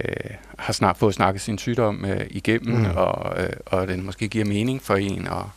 [0.58, 2.96] har snart fået snakket sin sygdom øh, igennem, mm.
[2.96, 5.50] og, øh, og den måske giver mening for en, og,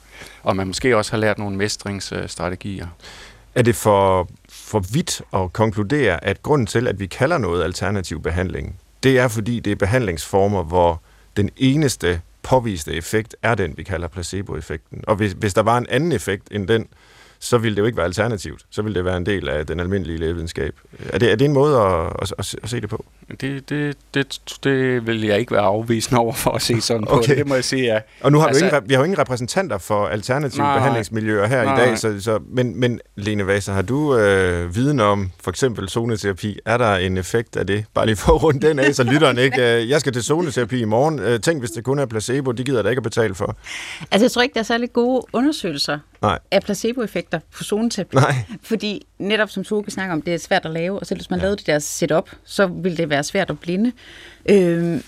[0.43, 2.87] og man måske også har lært nogle mestringsstrategier.
[3.55, 8.21] Er det for, for vidt at konkludere, at grunden til, at vi kalder noget alternativ
[8.21, 11.01] behandling, det er fordi, det er behandlingsformer, hvor
[11.37, 15.03] den eneste påviste effekt er den, vi kalder placeboeffekten.
[15.07, 16.87] Og hvis, hvis der var en anden effekt end den,
[17.41, 18.61] så ville det jo ikke være alternativt.
[18.69, 20.75] Så ville det være en del af den almindelige lægevidenskab.
[21.09, 23.05] Er det, er det en måde at, at, at, at se det på?
[23.41, 27.15] Det, det, det, det vil jeg ikke være afvisende over for at se sådan på
[27.15, 27.29] okay.
[27.29, 27.37] det.
[27.37, 27.99] Det må jeg sige, ja.
[28.21, 31.47] Og nu har altså, vi, ingen, vi har jo ingen repræsentanter for alternative nej, behandlingsmiljøer
[31.47, 31.73] her nej.
[31.73, 35.89] i dag, så, så, men, men Lene Vasa, har du øh, viden om for eksempel
[35.89, 36.59] zoneterapi?
[36.65, 37.85] Er der en effekt af det?
[37.93, 39.81] Bare lige for at runde den af, så lytteren ikke.
[39.81, 41.19] Øh, jeg skal til zoneterapi i morgen.
[41.19, 43.55] Øh, tænk, hvis det kun er placebo, de gider da ikke at betale for.
[44.11, 46.39] Altså, jeg tror ikke, der er særlig gode undersøgelser Nej.
[46.51, 48.15] af placeboeffekter på zoneterapi.
[48.15, 48.35] Nej.
[48.61, 51.39] Fordi netop som Toge snakker om, det er svært at lave, og selv hvis man
[51.39, 51.43] ja.
[51.43, 53.91] lavede det der setup, så vil det være svært at blinde.
[54.49, 55.01] Øh,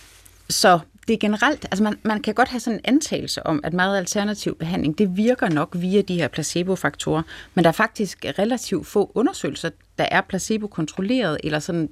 [0.49, 3.73] så det er generelt, altså man, man kan godt have sådan en antagelse om, at
[3.73, 7.23] meget alternativ behandling, det virker nok via de her placebo-faktorer,
[7.53, 11.89] men der er faktisk relativt få undersøgelser, der er placebo-kontrolleret, eller sådan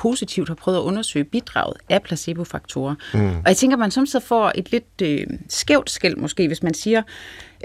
[0.00, 2.94] positivt har prøvet at undersøge bidraget af placebo-faktorer.
[3.14, 3.28] Mm.
[3.28, 6.74] Og jeg tænker, at man samtidig får et lidt øh, skævt skæld måske, hvis man
[6.74, 7.02] siger,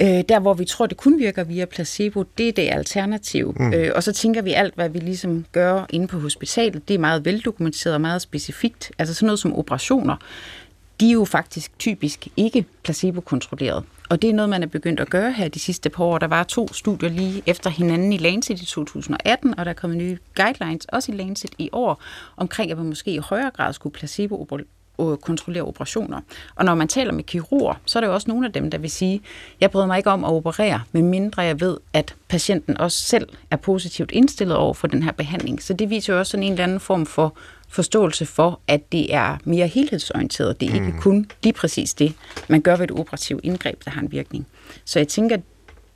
[0.02, 3.56] øh, der hvor vi tror, det kun virker via placebo, det er det alternativ.
[3.60, 3.74] Mm.
[3.74, 7.00] Øh, og så tænker vi alt, hvad vi ligesom gør inde på hospitalet, det er
[7.00, 8.92] meget veldokumenteret og meget specifikt.
[8.98, 10.16] Altså sådan noget som operationer
[11.00, 13.84] de er jo faktisk typisk ikke placebo-kontrolleret.
[14.10, 16.18] Og det er noget, man er begyndt at gøre her de sidste par år.
[16.18, 19.98] Der var to studier lige efter hinanden i Lancet i 2018, og der er kommet
[19.98, 22.02] nye guidelines også i Lancet i år,
[22.38, 24.48] omkring at man måske i højere grad skulle placebo
[25.22, 26.22] kontrollere operationer.
[26.56, 28.78] Og når man taler med kirurger, så er der jo også nogle af dem, der
[28.78, 29.22] vil sige,
[29.62, 33.56] jeg bryder mig ikke om at operere, medmindre jeg ved, at patienten også selv er
[33.56, 35.64] positivt indstillet over for den her behandling.
[35.64, 39.14] Så det viser jo også sådan en eller anden form for forståelse for, at det
[39.14, 40.60] er mere helhedsorienteret.
[40.60, 41.00] Det er ikke mm.
[41.00, 42.14] kun lige præcis det,
[42.48, 44.48] man gør ved et operativt indgreb, der har en virkning.
[44.86, 45.42] Så jeg tænker, at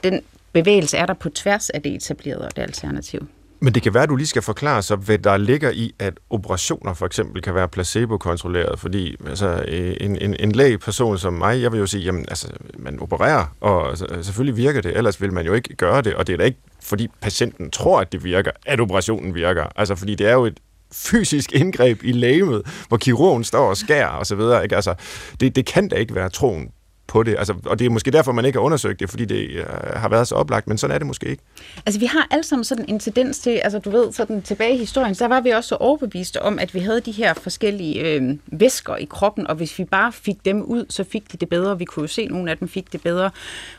[0.04, 0.22] den
[0.54, 3.28] bevægelse er der på tværs af det etablerede og det alternative.
[3.62, 6.14] Men det kan være, at du lige skal forklare så, hvad der ligger i, at
[6.30, 11.72] operationer for eksempel kan være placebo-kontrolleret, fordi altså, en, en, en lægeperson som mig, jeg
[11.72, 15.54] vil jo sige, jamen altså, man opererer, og selvfølgelig virker det, ellers vil man jo
[15.54, 18.80] ikke gøre det, og det er da ikke, fordi patienten tror, at det virker, at
[18.80, 19.64] operationen virker.
[19.76, 20.60] Altså, fordi det er jo et
[20.94, 24.64] fysisk indgreb i lægemet, hvor kirurgen står og skærer og så videre.
[24.64, 24.76] Ikke?
[24.76, 24.96] Altså,
[25.40, 26.70] det, det kan da ikke være troen
[27.10, 27.36] på det.
[27.38, 30.10] Altså, og det er måske derfor, man ikke har undersøgt det, fordi det øh, har
[30.10, 31.44] været så oplagt, men sådan er det måske ikke.
[31.86, 34.78] Altså, vi har alle sammen sådan en tendens til, altså du ved, sådan tilbage i
[34.78, 38.38] historien, så var vi også så overbeviste om, at vi havde de her forskellige øh,
[38.48, 41.80] væsker i kroppen, og hvis vi bare fik dem ud, så fik de det bedre.
[41.80, 43.32] Vi kunne jo se, at nogle af dem fik det bedre.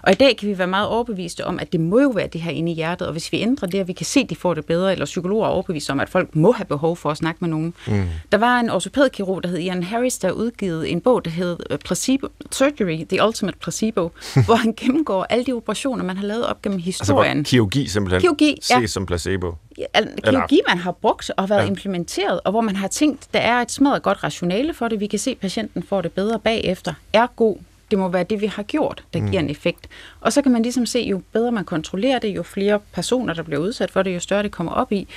[0.03, 2.40] Og i dag kan vi være meget overbeviste om, at det må jo være det
[2.40, 4.37] her inde i hjertet, og hvis vi ændrer det, og vi kan se, at de
[4.37, 7.16] får det bedre, eller psykologer er overbevist om, at folk må have behov for at
[7.16, 7.75] snakke med nogen.
[7.87, 8.05] Mm.
[8.33, 11.79] Der var en ortopædkirurg, der hed Ian Harris, der udgivet en bog, der hed øh,
[11.79, 14.11] Placebo Surgery, The Ultimate Placebo,
[14.46, 17.38] hvor han gennemgår alle de operationer, man har lavet op gennem historien.
[17.38, 18.87] Altså kirurgi simpelthen kirurgi, ses ja.
[18.87, 19.54] som placebo?
[19.78, 19.85] Ja,
[20.24, 21.66] kirurgi, man har brugt og været ja.
[21.66, 25.06] implementeret, og hvor man har tænkt, der er et smadret godt rationale for det, vi
[25.06, 27.56] kan se, at patienten får det bedre bagefter, er god.
[27.90, 29.30] Det må være det, vi har gjort, der mm.
[29.30, 29.88] giver en effekt.
[30.20, 33.42] Og så kan man ligesom se, jo bedre man kontrollerer det, jo flere personer, der
[33.42, 35.09] bliver udsat for det, jo større det kommer op i,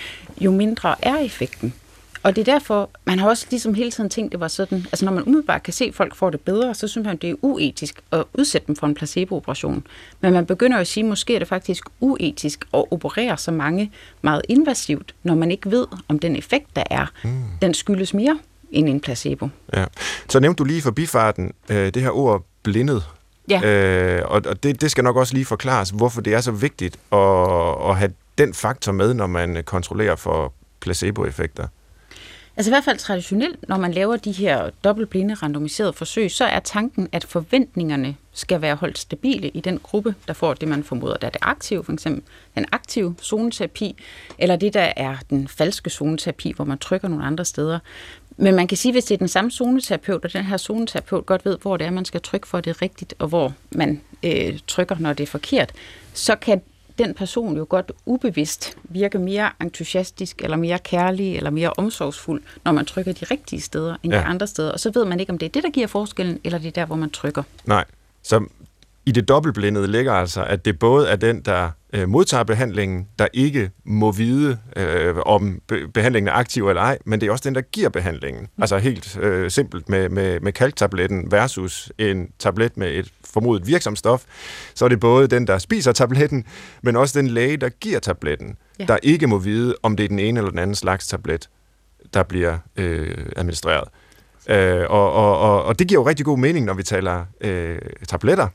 [0.41, 1.73] jo mindre er effekten.
[2.23, 5.05] Og det er derfor, man har også ligesom hele tiden tænkt, det var sådan, altså
[5.05, 7.35] når man umiddelbart kan se, at folk får det bedre, så synes man, det er
[7.41, 9.87] uetisk at udsætte dem for en placebooperation.
[10.21, 13.91] Men man begynder at sige, at måske er det faktisk uetisk at operere så mange
[14.21, 17.43] meget invasivt, når man ikke ved, om den effekt, der er, mm.
[17.61, 18.39] den skyldes mere
[18.71, 19.49] end en placebo.
[19.73, 19.85] Ja.
[20.29, 23.03] Så nævnte du lige for bifarten øh, det her ord blindet.
[23.49, 23.61] Ja.
[23.61, 26.97] Øh, og og det, det skal nok også lige forklares, hvorfor det er så vigtigt
[27.11, 31.67] at, at have den faktor med, når man kontrollerer for placeboeffekter.
[32.57, 36.59] Altså i hvert fald traditionelt, når man laver de her dobbeltblinde randomiserede forsøg, så er
[36.59, 41.17] tanken, at forventningerne skal være holdt stabile i den gruppe, der får det, man formoder,
[41.17, 42.23] der er det aktive, for eksempel
[42.55, 43.95] den aktive zoneterapi,
[44.37, 47.79] eller det, der er den falske zoneterapi, hvor man trykker nogle andre steder.
[48.37, 51.45] Men man kan sige, hvis det er den samme zoneterapeut, og den her zoneterapeut godt
[51.45, 54.01] ved, hvor det er, man skal trykke for, at det er rigtigt, og hvor man
[54.23, 55.71] øh, trykker, når det er forkert,
[56.13, 56.61] så kan
[56.97, 62.71] den person jo godt ubevidst virke mere entusiastisk, eller mere kærlig, eller mere omsorgsfuld, når
[62.71, 64.19] man trykker de rigtige steder end ja.
[64.19, 64.71] de andre steder.
[64.71, 66.71] Og så ved man ikke, om det er det, der giver forskellen, eller det er
[66.71, 67.43] der, hvor man trykker.
[67.65, 67.85] Nej,
[68.23, 68.45] så
[69.05, 73.27] i det dobbeltblindede ligger altså, at det både er den, der øh, modtager behandlingen, der
[73.33, 77.43] ikke må vide, øh, om be- behandlingen er aktiv eller ej, men det er også
[77.45, 78.43] den, der giver behandlingen.
[78.43, 78.63] Mm.
[78.63, 83.97] Altså helt øh, simpelt med, med, med kalktabletten versus en tablet med et formodet virksomt
[83.97, 84.23] stof,
[84.75, 86.45] så er det både den, der spiser tabletten,
[86.81, 88.85] men også den læge, der giver tabletten, ja.
[88.85, 91.49] der ikke må vide, om det er den ene eller den anden slags tablet,
[92.13, 93.87] der bliver øh, administreret.
[94.49, 97.79] Øh, og, og, og, og det giver jo rigtig god mening, når vi taler øh,
[98.07, 98.47] tabletter.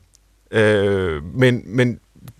[0.51, 1.99] Øh, men, men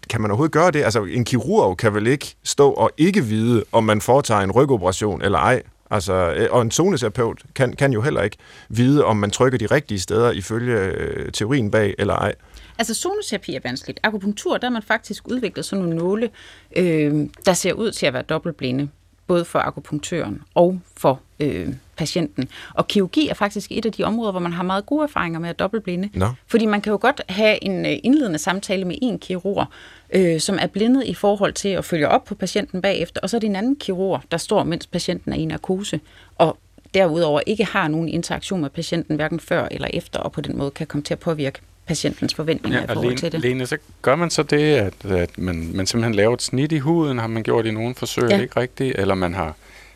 [0.09, 0.83] kan man overhovedet gøre det?
[0.83, 5.21] Altså, en kirurg kan vel ikke stå og ikke vide, om man foretager en rygoperation
[5.21, 5.61] eller ej?
[5.91, 8.37] Altså, øh, og en zoneterapeut kan, kan jo heller ikke
[8.69, 12.35] vide, om man trykker de rigtige steder ifølge øh, teorien bag eller ej.
[12.77, 13.99] Altså zoneterapi er vanskeligt.
[14.03, 16.29] Akupunktur, der har man faktisk udviklet sådan nogle nåle,
[16.75, 18.89] øh, der ser ud til at være dobbeltblinde,
[19.29, 22.49] både for akupunktøren og for øh, patienten.
[22.73, 25.49] Og kirurgi er faktisk et af de områder, hvor man har meget gode erfaringer med
[25.49, 26.09] at dobbeltblinde.
[26.13, 26.25] Nå.
[26.47, 29.65] Fordi man kan jo godt have en øh, indledende samtale med en kirurg,
[30.13, 33.37] øh, som er blindet i forhold til at følge op på patienten bagefter, og så
[33.37, 35.99] er det en anden kirurg, der står, mens patienten er i narkose,
[36.35, 36.57] og
[36.93, 40.71] derudover ikke har nogen interaktion med patienten, hverken før eller efter, og på den måde
[40.71, 43.41] kan komme til at påvirke patientens forventninger ja, i forhold til det.
[43.41, 46.77] Lene, så gør man så det, at, at man, man simpelthen laver et snit i
[46.77, 48.41] huden, har man gjort i nogle forsøg, ja.
[48.41, 48.99] ikke rigtigt?
[48.99, 49.55] Eller man har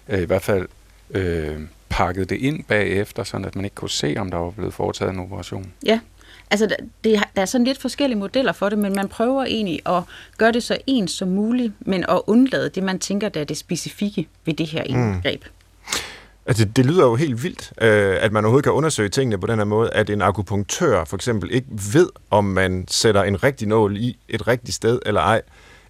[0.09, 0.67] øh, i hvert fald
[1.11, 4.73] øh, pakket det ind bagefter, så at man ikke kunne se, om der var blevet
[4.73, 5.73] foretaget en operation.
[5.85, 5.99] Ja,
[6.51, 9.79] altså der, det, der er sådan lidt forskellige modeller for det, men man prøver egentlig
[9.85, 10.03] at
[10.37, 13.57] gøre det så ens som muligt, men at undlade det, man tænker, der er det
[13.57, 15.43] specifikke ved det her indgreb.
[15.43, 15.62] Mm.
[16.45, 19.57] Altså, det lyder jo helt vildt, øh, at man overhovedet kan undersøge tingene på den
[19.57, 23.97] her måde, at en akupunktør for eksempel ikke ved, om man sætter en rigtig nål
[23.97, 25.41] i et rigtigt sted eller ej,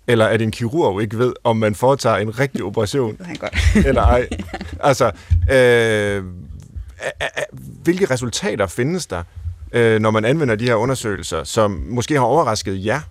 [0.08, 3.18] eller at en kirurg ikke ved, om man foretager en rigtig operation
[3.88, 4.28] eller ej.
[4.80, 5.12] Altså,
[5.52, 6.24] øh,
[7.84, 9.24] hvilke resultater findes der,
[9.72, 13.02] øh, når man anvender de her undersøgelser, som måske har overrasket jer?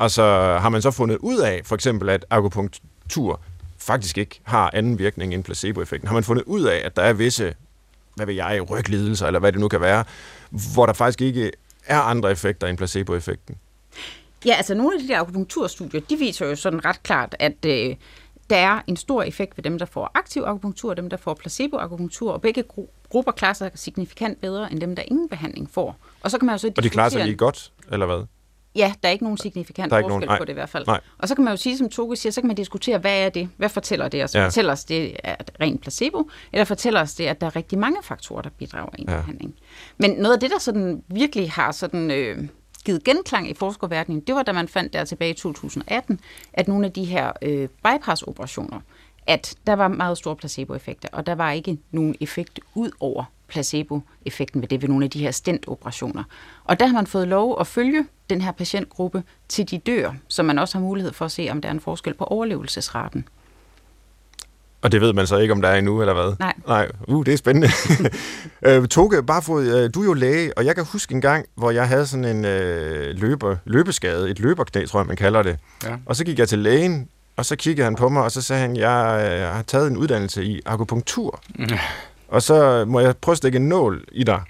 [0.00, 0.22] Altså,
[0.60, 3.40] har man så fundet ud af, for eksempel, at akupunktur
[3.82, 6.06] faktisk ikke har anden virkning end placeboeffekten.
[6.08, 7.54] Har man fundet ud af, at der er visse,
[8.14, 10.04] hvad ved jeg, ryglidelser, eller hvad det nu kan være,
[10.74, 11.50] hvor der faktisk ikke
[11.86, 13.56] er andre effekter end placeboeffekten?
[14.46, 17.96] Ja, altså nogle af de der akupunkturstudier, de viser jo sådan ret klart, at øh,
[18.50, 21.34] der er en stor effekt ved dem, der får aktiv akupunktur, og dem, der får
[21.34, 25.96] placeboakupunktur, og begge gru- grupper klarer sig signifikant bedre, end dem, der ingen behandling får.
[26.22, 28.24] Og så kan man jo så Og de klarer sig lige godt, eller hvad?
[28.74, 30.86] Ja, der er ikke nogen signifikant der er forskel nogen, på det i hvert fald.
[30.86, 31.00] Nej.
[31.18, 33.28] Og så kan man jo sige, som Toge siger, så kan man diskutere, hvad er
[33.28, 33.48] det?
[33.56, 34.34] Hvad fortæller det os?
[34.34, 34.44] Ja.
[34.46, 37.96] Fortæller os det at rent placebo, eller fortæller os det, at der er rigtig mange
[38.02, 39.16] faktorer, der bidrager i en ja.
[39.16, 39.54] behandling?
[39.98, 42.48] Men noget af det, der sådan virkelig har sådan, øh,
[42.84, 46.20] givet genklang i forskerverdenen, det var da man fandt der tilbage i 2018,
[46.52, 48.80] at nogle af de her øh, bypass-operationer,
[49.26, 54.60] at der var meget store placeboeffekter, og der var ikke nogen effekt ud over placeboeffekten
[54.62, 56.24] ved det ved nogle af de her stentoperationer.
[56.64, 60.42] Og der har man fået lov at følge den her patientgruppe til de dør, så
[60.42, 63.28] man også har mulighed for at se, om der er en forskel på overlevelsesraten.
[64.82, 66.34] Og det ved man så ikke, om der er endnu, eller hvad?
[66.38, 66.54] Nej.
[66.66, 67.68] Nej, uh, det er spændende.
[68.66, 71.70] øh, Toge Barfod, øh, du er jo læge, og jeg kan huske en gang, hvor
[71.70, 75.58] jeg havde sådan en øh, løber, løbeskade, et løberknæ, tror jeg, man kalder det.
[75.84, 75.96] Ja.
[76.06, 78.62] Og så gik jeg til lægen, og så kiggede han på mig, og så sagde
[78.62, 81.40] han, jeg øh, har taget en uddannelse i akupunktur.
[81.58, 81.78] Ja.
[82.32, 84.40] Og så må jeg prøve at stikke en nål i dig.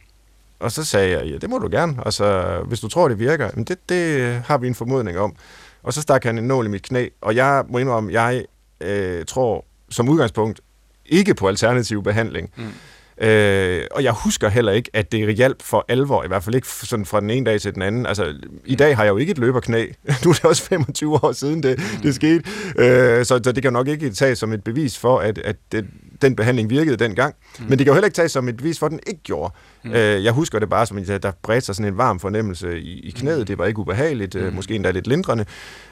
[0.61, 1.97] Og så sagde jeg, ja, det må du gerne.
[2.05, 5.35] Altså, hvis du tror, det virker, men det, det har vi en formodning om.
[5.83, 8.45] Og så stak han en nål i mit knæ, og jeg må indrømme, jeg
[8.81, 10.61] øh, tror som udgangspunkt
[11.07, 12.51] ikke på alternativ behandling.
[12.57, 13.27] Mm.
[13.27, 16.68] Øh, og jeg husker heller ikke, at det hjalp for alvor, i hvert fald ikke
[16.68, 18.07] sådan fra den ene dag til den anden.
[18.07, 19.87] Altså, i dag har jeg jo ikke et løberknæ.
[20.25, 22.03] Nu er det også 25 år siden, det, mm.
[22.03, 22.45] det skete.
[22.79, 25.87] Øh, så, så det kan nok ikke tages som et bevis for, at, at det,
[26.22, 27.35] den behandling virkede dengang.
[27.58, 27.64] Mm.
[27.64, 29.54] Men det kan jo heller ikke tages som et bevis for, at den ikke gjorde.
[29.85, 29.92] Mm.
[29.92, 33.00] Øh, jeg husker det bare som, at der bredte sig sådan en varm fornemmelse i,
[33.00, 33.38] i knæet.
[33.38, 33.46] Mm.
[33.46, 34.54] Det var ikke ubehageligt, øh, mm.
[34.54, 35.44] måske endda lidt lindrende.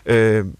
[0.06, 0.52] Øh, mm.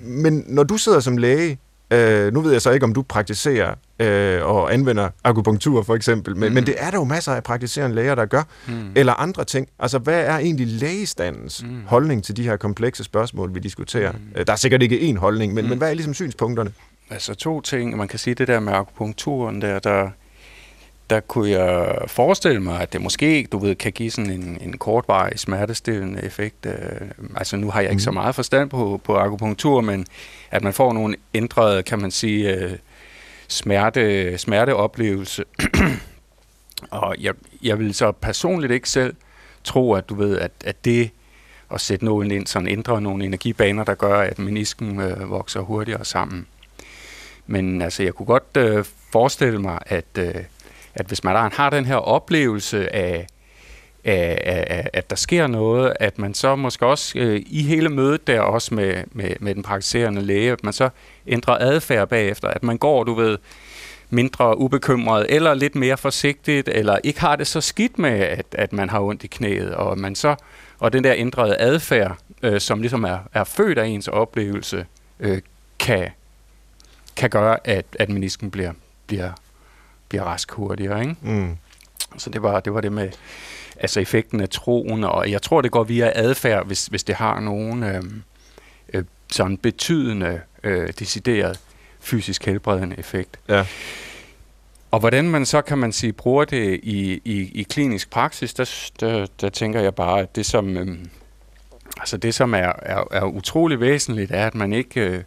[0.00, 1.58] Men når du sidder som læge
[1.92, 6.36] Øh, nu ved jeg så ikke, om du praktiserer øh, og anvender akupunktur for eksempel,
[6.36, 6.54] men, mm.
[6.54, 8.42] men det er der jo masser af praktiserende læger, der gør.
[8.68, 8.92] Mm.
[8.94, 9.68] Eller andre ting.
[9.78, 11.82] Altså, hvad er egentlig lægestandens mm.
[11.86, 14.12] holdning til de her komplekse spørgsmål, vi diskuterer?
[14.12, 14.18] Mm.
[14.36, 15.68] Øh, der er sikkert ikke én holdning, men, mm.
[15.68, 16.72] men hvad er ligesom synspunkterne?
[17.10, 17.96] Altså to ting.
[17.96, 20.10] Man kan sige det der med akupunkturen der, der
[21.10, 24.78] der kunne jeg forestille mig, at det måske, du ved, kan give sådan en, en
[24.78, 26.66] kortvarig smertestillende effekt.
[26.66, 28.04] Øh, altså nu har jeg ikke mm.
[28.04, 30.06] så meget forstand på, på akupunktur, men
[30.50, 32.78] at man får nogle ændrede, kan man sige, øh,
[33.48, 35.44] smerte, smerteoplevelse.
[36.90, 39.14] og jeg, jeg vil så personligt ikke selv
[39.64, 41.10] tro, at du ved, at, at det
[41.70, 46.04] at sætte nålen ind, sådan ændrer nogle energibaner, der gør, at menisken øh, vokser hurtigere
[46.04, 46.46] sammen.
[47.46, 50.34] Men altså, jeg kunne godt øh, forestille mig, at, øh,
[50.94, 53.26] at hvis man har den her oplevelse af,
[54.04, 58.26] af, af, at der sker noget, at man så måske også øh, i hele mødet
[58.26, 60.88] der også med, med, med den praktiserende læge, at man så
[61.26, 63.38] ændrer adfærd bagefter, at man går, du ved,
[64.12, 68.72] mindre ubekymret, eller lidt mere forsigtigt, eller ikke har det så skidt med, at, at
[68.72, 70.36] man har ondt i knæet, og man så
[70.80, 74.86] og den der ændrede adfærd, øh, som ligesom er, er født af ens oplevelse,
[75.20, 75.38] øh,
[75.78, 76.08] kan,
[77.16, 78.72] kan gøre, at, at menisken bliver,
[79.06, 79.32] bliver,
[80.08, 81.00] bliver rask hurtigere.
[81.00, 81.16] Ikke?
[81.22, 81.56] Mm.
[82.18, 83.10] Så det var, det var det med
[83.76, 87.40] altså effekten af troen, og jeg tror, det går via adfærd, hvis, hvis det har
[87.40, 88.02] nogen øh,
[88.94, 91.60] øh, sådan betydende, øh, decideret
[92.00, 93.38] fysisk helbredende effekt.
[93.48, 93.66] Ja.
[94.90, 98.90] og hvordan man så, kan man sige, bruger det i, i, i klinisk praksis, der,
[99.00, 101.10] der, der tænker jeg bare, at det som, øhm,
[101.98, 105.22] altså det, som er, er, er utrolig væsentligt, er, at man ikke øh,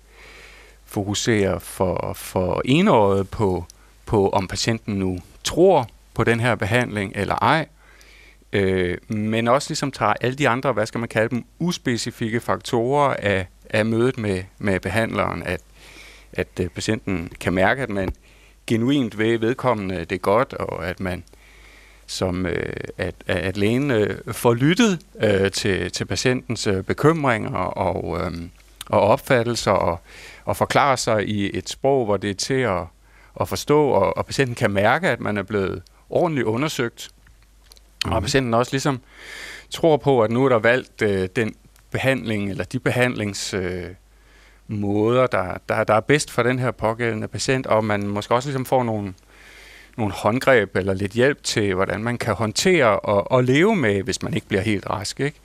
[0.94, 3.66] fokuserer for, for enåret på,
[4.06, 7.68] på, om patienten nu tror på den her behandling eller ej,
[8.54, 13.16] øh, men også ligesom tager alle de andre, hvad skal man kalde dem, uspecifikke faktorer
[13.20, 15.62] af, af mødet med, med behandleren, at,
[16.34, 18.10] at øh, patienten kan mærke, at man
[18.68, 21.24] genuint ved vedkommende det godt, og at man
[22.08, 28.22] som øh, at, at lægen øh, får lyttet øh, til, til patientens øh, bekymringer og,
[28.22, 28.32] øh,
[28.90, 30.00] og opfattelser og,
[30.46, 32.84] og forklare sig i et sprog, hvor det er til at,
[33.42, 37.10] at forstå, og, og patienten kan mærke, at man er blevet ordentligt undersøgt,
[38.06, 38.12] mm.
[38.12, 38.24] og mhm.
[38.24, 39.02] patienten også ligesom
[39.70, 41.56] tror på, at nu er der valgt øh, den
[41.92, 43.54] behandling, eller de behandlings...
[43.54, 43.90] Øh,
[44.68, 48.50] måder, der, der, der er bedst for den her pågældende patient, og man måske også
[48.50, 49.14] ligesom får nogle,
[49.98, 54.22] nogle håndgreb eller lidt hjælp til, hvordan man kan håndtere og, og leve med, hvis
[54.22, 55.20] man ikke bliver helt rask.
[55.20, 55.40] Ikke?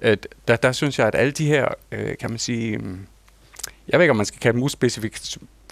[0.00, 3.06] At, der, der synes jeg, at alle de her, øh, kan man sige, mm,
[3.88, 5.20] jeg ved ikke, om man skal kalde dem uspecifikke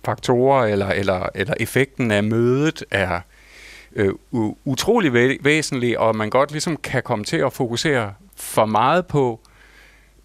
[0.05, 3.21] faktorer, eller, eller, eller effekten af mødet er
[3.93, 4.13] øh,
[4.65, 9.41] utrolig væ- væsentlig, og man godt ligesom kan komme til at fokusere for meget på,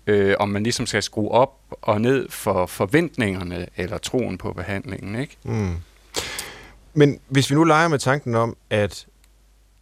[0.07, 5.21] øh, om man ligesom skal skrue op og ned for forventningerne eller troen på behandlingen.
[5.21, 5.37] Ikke?
[5.43, 5.75] Mm.
[6.93, 9.05] Men hvis vi nu leger med tanken om, at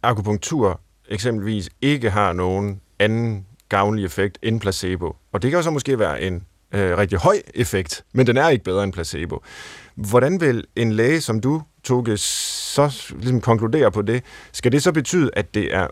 [0.02, 5.70] akupunktur eksempelvis ikke har nogen anden gavnlig effekt end placebo, og det kan jo så
[5.70, 9.42] måske være en øh, rigtig høj effekt, men den er ikke bedre end placebo.
[9.94, 14.22] Hvordan vil en læge som du, Toge, så ligesom konkludere på det?
[14.52, 15.86] Skal det så betyde, at det er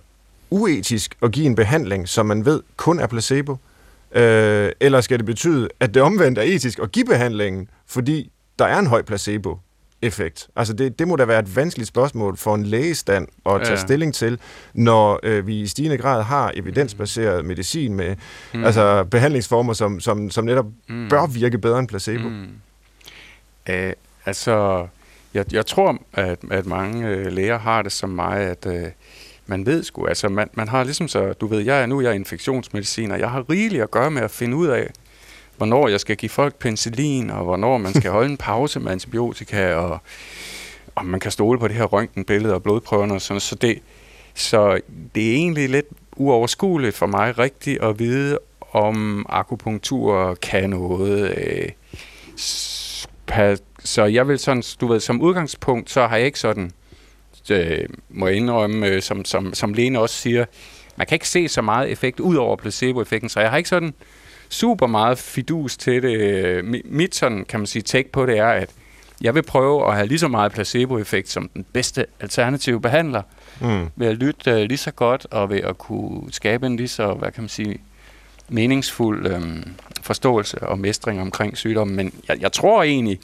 [0.50, 3.56] uetisk at give en behandling, som man ved kun er placebo?
[4.14, 8.64] Øh, eller skal det betyde, at det omvendt er etisk at give behandlingen, fordi der
[8.64, 9.58] er en høj placebo
[10.02, 10.48] effekt?
[10.56, 13.76] Altså det, det må da være et vanskeligt spørgsmål for en lægestand at tage ja.
[13.76, 14.38] stilling til,
[14.74, 18.16] når øh, vi i stigende grad har evidensbaseret medicin med
[18.54, 18.64] mm.
[18.64, 21.08] altså behandlingsformer, som, som, som netop mm.
[21.08, 22.28] bør virke bedre end placebo.
[22.28, 22.48] Mm.
[23.68, 23.92] Æh,
[24.26, 24.86] altså,
[25.34, 28.86] jeg, jeg tror, at, at mange øh, læger har det som mig, at øh,
[29.46, 32.08] man ved sgu, altså man, man har ligesom så, du ved, jeg er nu jeg
[32.08, 34.90] er infektionsmediciner, jeg har rigeligt at gøre med at finde ud af,
[35.56, 39.74] hvornår jeg skal give folk penicillin, og hvornår man skal holde en pause med antibiotika,
[39.74, 39.98] og
[40.96, 43.78] om man kan stole på det her røntgenbillede og blodprøverne og sådan så det,
[44.34, 44.80] så
[45.14, 45.86] det er egentlig lidt
[46.16, 48.38] uoverskueligt for mig rigtigt at vide,
[48.72, 51.38] om akupunktur kan noget.
[51.38, 51.68] Øh,
[53.84, 56.72] så jeg vil sådan, du ved, som udgangspunkt, så har jeg ikke sådan
[57.50, 60.44] øh, må jeg indrømme, øh, som, som, som Lene også siger,
[60.96, 63.94] man kan ikke se så meget effekt ud over placeboeffekten, så jeg har ikke sådan
[64.52, 66.64] super meget fidus til det.
[66.84, 68.70] Mit sådan, kan man sige, take på det er, at
[69.20, 73.22] jeg vil prøve at have lige så meget placeboeffekt som den bedste alternative behandler,
[73.60, 73.88] mm.
[73.96, 77.14] ved at lytte uh, lige så godt, og ved at kunne skabe en lige så,
[77.14, 77.78] hvad kan man sige,
[78.48, 81.96] meningsfuld øhm, forståelse og mestring omkring sygdommen.
[81.96, 83.20] Men jeg, jeg tror egentlig,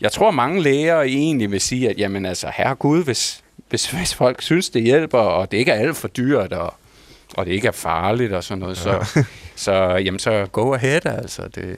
[0.00, 4.14] jeg tror mange læger egentlig vil sige, at jamen altså, herre Gud, hvis, hvis, hvis
[4.14, 6.74] folk synes, det hjælper, og det ikke er alt for dyrt, og,
[7.38, 9.24] og det ikke er farligt og sådan noget, så, ja.
[9.64, 11.48] så, jamen, så go ahead, altså.
[11.54, 11.76] Det,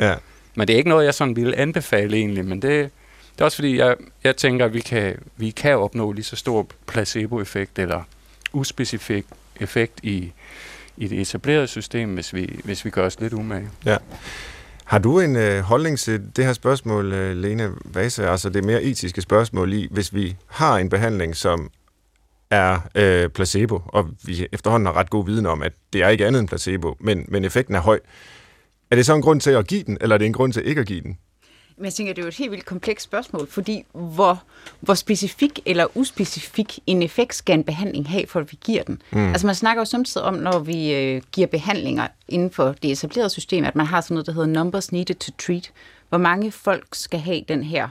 [0.00, 0.14] ja.
[0.54, 2.90] Men det er ikke noget, jeg sådan ville anbefale egentlig, men det,
[3.32, 6.36] det er også fordi, jeg, jeg tænker, at vi kan, vi kan opnå lige så
[6.36, 8.02] stor placeboeffekt eller
[8.52, 9.24] uspecifik
[9.60, 10.32] effekt i,
[10.96, 13.68] i det etablerede system, hvis vi, hvis vi gør os lidt umage.
[13.84, 13.96] Ja.
[14.84, 18.82] Har du en øh, holdning til det her spørgsmål, øh, Lene Vase, altså det mere
[18.82, 21.70] etiske spørgsmål i, hvis vi har en behandling, som
[22.54, 26.26] er øh, placebo, og vi efterhånden har ret god viden om, at det er ikke
[26.26, 28.00] andet end placebo, men, men effekten er høj.
[28.90, 30.68] Er det så en grund til at give den, eller er det en grund til
[30.68, 31.18] ikke at give den?
[31.76, 34.42] Men jeg tænker, det er jo et helt vildt komplekst spørgsmål, fordi hvor,
[34.80, 39.02] hvor specifik eller uspecifik en effekt skal en behandling have, for at vi giver den?
[39.12, 39.28] Mm.
[39.28, 43.30] Altså man snakker jo samtidig om, når vi øh, giver behandlinger inden for det etablerede
[43.30, 45.72] system, at man har sådan noget, der hedder numbers needed to treat.
[46.08, 47.88] Hvor mange folk skal have den her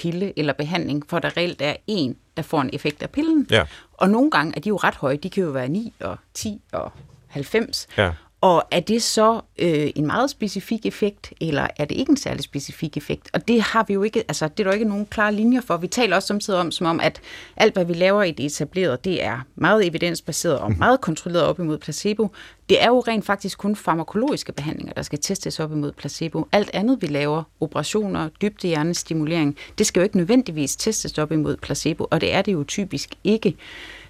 [0.00, 3.46] pille eller behandling, for der reelt er en, der får en effekt af pillen.
[3.50, 3.64] Ja.
[3.92, 5.16] Og nogle gange er de jo ret høje.
[5.16, 6.92] De kan jo være 9 og 10 og
[7.28, 7.88] 90.
[7.98, 8.12] Ja.
[8.40, 12.42] Og er det så øh, en meget specifik effekt, eller er det ikke en særlig
[12.44, 13.30] specifik effekt?
[13.32, 15.76] Og det har vi jo ikke, altså det er der ikke nogen klare linjer for.
[15.76, 17.20] Vi taler også samtidig om, som om, at
[17.56, 21.58] alt, hvad vi laver i det etablerede, det er meget evidensbaseret og meget kontrolleret op
[21.58, 22.30] imod placebo.
[22.68, 26.48] Det er jo rent faktisk kun farmakologiske behandlinger, der skal testes op imod placebo.
[26.52, 32.06] Alt andet, vi laver, operationer, dybdehjernestimulering, det skal jo ikke nødvendigvis testes op imod placebo,
[32.10, 33.56] og det er det jo typisk ikke.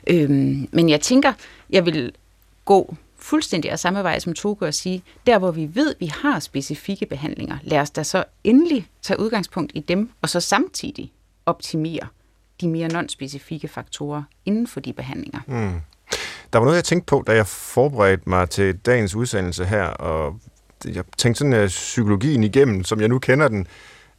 [0.07, 1.33] Øhm, men jeg tænker,
[1.71, 2.13] jeg vil
[2.65, 6.41] gå fuldstændig af samme vej som Togo at sige, der hvor vi ved, vi har
[6.41, 11.13] specifikke behandlinger, lad os da så endelig tage udgangspunkt i dem, og så samtidig
[11.47, 12.07] optimere
[12.61, 15.41] de mere non-specifikke faktorer inden for de behandlinger.
[15.47, 15.81] Mm.
[16.53, 20.41] Der var noget, jeg tænkte på, da jeg forberedte mig til dagens udsendelse her, og
[20.85, 23.67] jeg tænkte sådan uh, psykologien igennem, som jeg nu kender den,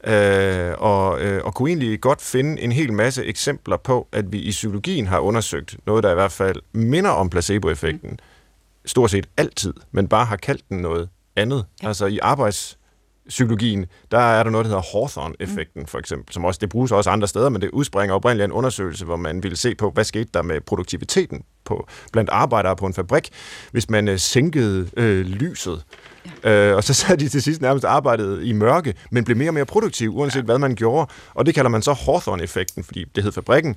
[0.04, 4.39] øh, og, øh, og kunne egentlig godt finde en hel masse eksempler på, at vi
[4.39, 8.18] i psykologien har undersøgt noget, der i hvert fald minder om placeboeffekten, mm
[8.86, 11.65] stort set altid, men bare har kaldt den noget andet.
[11.84, 11.88] Ja.
[11.88, 12.77] Altså i arbejds
[13.27, 17.09] psykologien, der er der noget, der hedder Hawthorne-effekten, for eksempel, som også, det bruges også
[17.09, 20.03] andre steder, men det udspringer oprindeligt af en undersøgelse, hvor man ville se på, hvad
[20.03, 23.29] skete der med produktiviteten på, blandt arbejdere på en fabrik,
[23.71, 25.84] hvis man øh, sænkede øh, lyset.
[26.43, 26.69] Ja.
[26.69, 29.53] Øh, og så sad de til sidst nærmest arbejdet i mørke, men blev mere og
[29.53, 30.45] mere produktiv, uanset ja.
[30.45, 31.11] hvad man gjorde.
[31.34, 33.75] Og det kalder man så Hawthorne-effekten, fordi det hed fabrikken.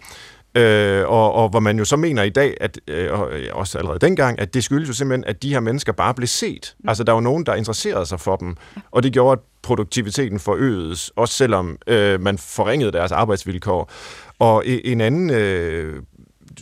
[0.56, 3.98] Øh, og, og hvor man jo så mener i dag, at øh, og også allerede
[3.98, 6.74] dengang, at det skyldes jo simpelthen, at de her mennesker bare blev set.
[6.78, 6.88] Mm.
[6.88, 8.56] Altså, der var nogen, der interesserede sig for dem,
[8.90, 13.90] og det gjorde, at produktiviteten forøgedes, også selvom øh, man forringede deres arbejdsvilkår.
[14.38, 16.02] Og en anden øh,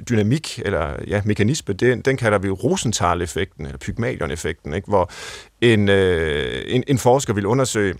[0.08, 4.88] dynamik, eller ja, mekanisme, den, den kalder vi Rosenthal-effekten, eller Pygmalion-effekten, ikke?
[4.88, 5.10] hvor
[5.60, 7.94] en, øh, en, en forsker vil undersøge,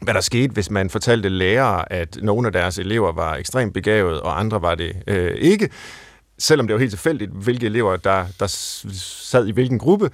[0.00, 4.20] hvad der skete, hvis man fortalte lærere, at nogle af deres elever var ekstremt begavet,
[4.20, 5.70] og andre var det øh, ikke,
[6.38, 10.10] selvom det var helt tilfældigt, hvilke elever, der, der sad i hvilken gruppe,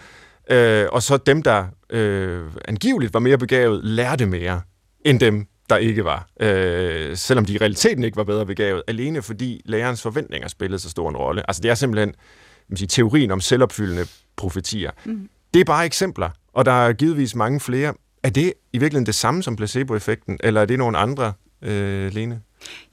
[0.51, 4.61] øh, og så dem, der øh, angiveligt var mere begavet, lærte mere
[5.05, 6.29] end dem, der ikke var.
[6.41, 10.91] Øh, selvom de i realiteten ikke var bedre begavet, alene fordi lærerens forventninger spillede så
[10.91, 11.43] stor en rolle.
[11.51, 12.15] Altså det er simpelthen
[12.73, 14.07] man sige, teorien om selvopfyldende
[14.37, 14.91] profetier.
[15.05, 15.29] Mm.
[15.55, 19.15] Det er bare eksempler, og der er givetvis mange flere, er det i virkeligheden det
[19.15, 22.41] samme som placeboeffekten, eller er det nogle andre, øh, Lene?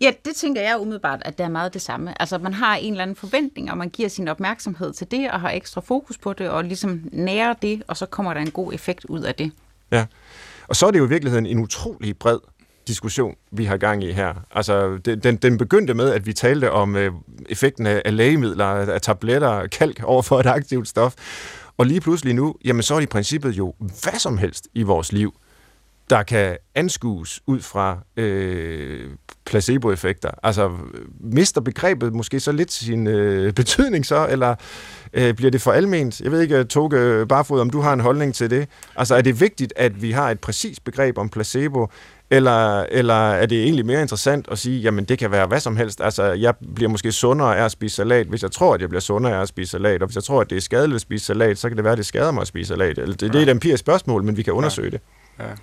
[0.02, 2.22] Ja, det tænker jeg umiddelbart, at det er meget det samme.
[2.22, 5.42] Altså, man har en eller anden forventning, og man giver sin opmærksomhed til det, og
[5.42, 8.74] har ekstra fokus på det, og ligesom nærer det, og så kommer der en god
[8.74, 9.52] effekt ud af det.
[9.92, 10.06] Ja,
[10.68, 12.40] og så er det jo i virkeligheden en utrolig bred
[12.88, 14.34] diskussion, vi har gang i her.
[14.52, 17.12] Altså, den, den begyndte med, at vi talte om øh,
[17.50, 21.14] effekten af, af lægemidler, af tabletter, kalk over for et aktivt stof.
[21.80, 24.84] Og lige pludselig nu, jamen så er det i princippet jo hvad som helst i
[24.84, 25.34] vores liv,
[26.10, 29.10] der kan anskues ud fra øh,
[29.46, 30.32] placeboeffekter.
[30.44, 30.72] Altså,
[31.20, 34.56] mister begrebet måske så lidt sin øh, betydning så, eller
[35.14, 36.22] øh, bliver det for alment?
[36.22, 38.68] Jeg ved ikke, Toge Barfod, om du har en holdning til det.
[38.96, 41.88] Altså, er det vigtigt, at vi har et præcist begreb om placebo,
[42.32, 45.78] eller, eller er det egentlig mere interessant at sige, jamen det kan være hvad som
[45.78, 46.02] helst.
[46.02, 49.02] Altså, jeg bliver måske sundere af at spise salat, hvis jeg tror, at jeg bliver
[49.02, 50.02] sundere af at spise salat.
[50.02, 51.92] Og hvis jeg tror, at det er skadeligt at spise salat, så kan det være,
[51.92, 52.98] at det skader mig at spise salat.
[52.98, 53.28] Eller det, ja.
[53.28, 54.92] det er et empirisk spørgsmål, men vi kan undersøge ja.
[54.92, 55.02] det.
[55.50, 55.56] Ja.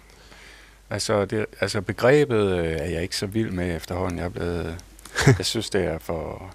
[0.91, 4.19] Altså, det, altså begrebet øh, er jeg ikke så vild med efterhånden.
[4.19, 4.77] Jeg, er blevet,
[5.39, 6.51] jeg synes, det er for,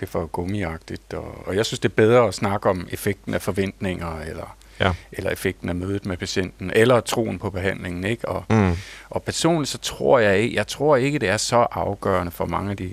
[0.00, 1.14] det er for gummiagtigt.
[1.14, 4.92] Og, og jeg synes, det er bedre at snakke om effekten af forventninger, eller ja.
[5.12, 8.04] eller effekten af mødet med patienten, eller troen på behandlingen.
[8.04, 8.28] Ikke?
[8.28, 8.76] Og, mm.
[9.10, 12.70] og personligt så tror jeg ikke, jeg tror ikke, det er så afgørende for mange
[12.70, 12.90] af de,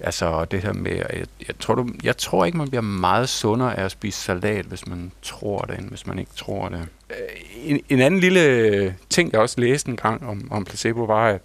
[0.00, 3.78] altså det her med, jeg, jeg, tror, du, jeg tror ikke, man bliver meget sundere
[3.78, 6.86] af at spise salat, hvis man tror det, end hvis man ikke tror det.
[7.10, 7.16] Øh,
[7.56, 11.40] en, en anden lille ting, jeg også læste en gang om, om placebo, var, at,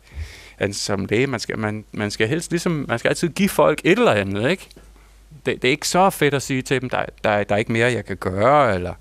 [0.57, 3.81] at som læge, man skal, man, man skal helst ligesom, man skal altid give folk
[3.83, 4.69] et eller andet, ikke?
[5.45, 7.71] Det, det er ikke så fedt at sige til dem, der, der, der er ikke
[7.71, 8.93] mere, jeg kan gøre, eller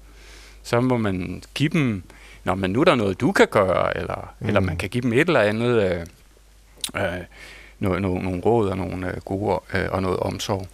[0.64, 2.02] så må man give dem,
[2.44, 4.46] når men nu er der noget, du kan gøre, eller, mm.
[4.46, 6.00] eller man kan give dem et eller andet, øh,
[6.96, 7.20] øh,
[7.78, 10.66] noget, no, nogle råd og nogle øh, gode øh, og noget omsorg.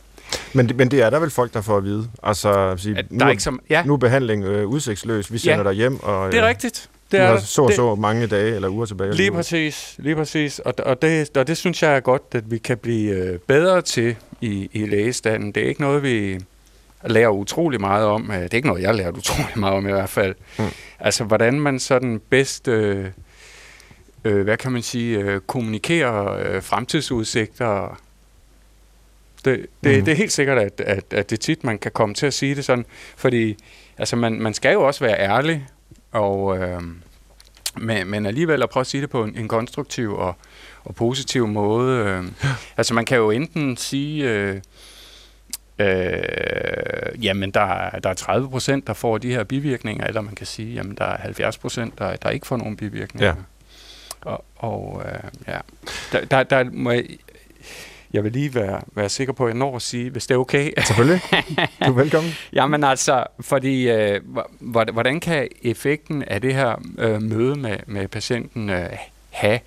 [0.52, 2.08] Men, men det er der vel folk, der får at vide.
[2.22, 3.82] Altså, sige, der nu, er ikke som, ja.
[3.82, 5.62] nu er behandling øh, udsigtsløs, vi sender ja.
[5.62, 6.02] dig hjem.
[6.02, 6.88] Og, det er øh, rigtigt.
[7.12, 9.14] Det er så og så mange dage eller uger tilbage.
[9.14, 10.58] Lige præcis, lige præcis.
[10.58, 13.82] Og, og, det, og det synes jeg er godt, at vi kan blive øh, bedre
[13.82, 15.52] til i, i lægestanden.
[15.52, 16.40] Det er ikke noget, vi
[17.04, 18.30] lærer utrolig meget om.
[18.30, 20.34] Øh, det er ikke noget, jeg lærer utrolig meget om i hvert fald.
[20.58, 20.64] Mm.
[20.98, 23.06] Altså, hvordan man sådan bedst, øh,
[24.24, 28.00] øh, hvad kan man sige, øh, kommunikerer øh, fremtidsudsigter.
[29.44, 30.04] Det, det, mm.
[30.04, 32.54] det er helt sikkert, at, at, at det tit, man kan komme til at sige
[32.54, 32.84] det sådan,
[33.16, 33.56] fordi
[33.98, 35.66] altså, man, man skal jo også være ærlig,
[36.12, 36.80] og, øh,
[37.76, 40.34] men, men alligevel at prøve at sige det på en, en konstruktiv og,
[40.84, 42.04] og positiv måde.
[42.04, 42.24] Øh.
[42.76, 44.30] Altså, man kan jo enten sige...
[44.30, 44.60] Øh,
[45.80, 50.46] øh, jamen der, der er 30 procent, der får de her bivirkninger, eller man kan
[50.46, 53.26] sige, jamen der er 70 procent, der, der ikke får nogen bivirkninger.
[53.26, 53.34] Ja.
[54.20, 55.58] Og, og øh, ja,
[56.12, 57.04] der, der, der må jeg,
[58.12, 60.38] jeg vil lige være, være sikker på, at jeg når at sige, hvis det er
[60.38, 60.72] okay.
[60.86, 61.20] Selvfølgelig.
[61.86, 62.32] Du er velkommen.
[62.52, 64.20] Jamen altså, fordi øh,
[64.60, 68.88] hvordan kan effekten af det her øh, møde med, med patienten øh,
[69.30, 69.60] have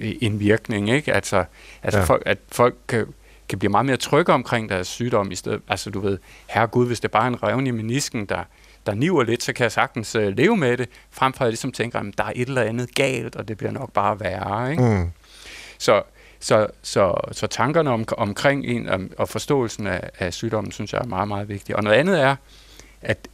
[0.00, 1.14] en virkning, ikke?
[1.14, 1.44] Altså,
[1.82, 2.04] altså ja.
[2.04, 3.06] folk, at folk kan
[3.48, 7.00] kan blive meget mere trygge omkring deres sygdom, i stedet, altså du ved, herregud, hvis
[7.00, 8.42] det er bare en revne i menisken, der,
[8.86, 11.50] der niver lidt, så kan jeg sagtens uh, leve med det, frem for at jeg
[11.50, 14.70] ligesom tænker, at der er et eller andet galt, og det bliver nok bare værre,
[14.70, 14.82] ikke?
[14.82, 15.10] Mm.
[15.78, 16.02] Så,
[16.40, 21.00] Så, så, så tankerne om, omkring en og, og forståelsen af, af sygdommen, synes jeg
[21.00, 21.76] er meget, meget vigtigt.
[21.76, 22.36] Og noget andet er,
[23.02, 23.28] at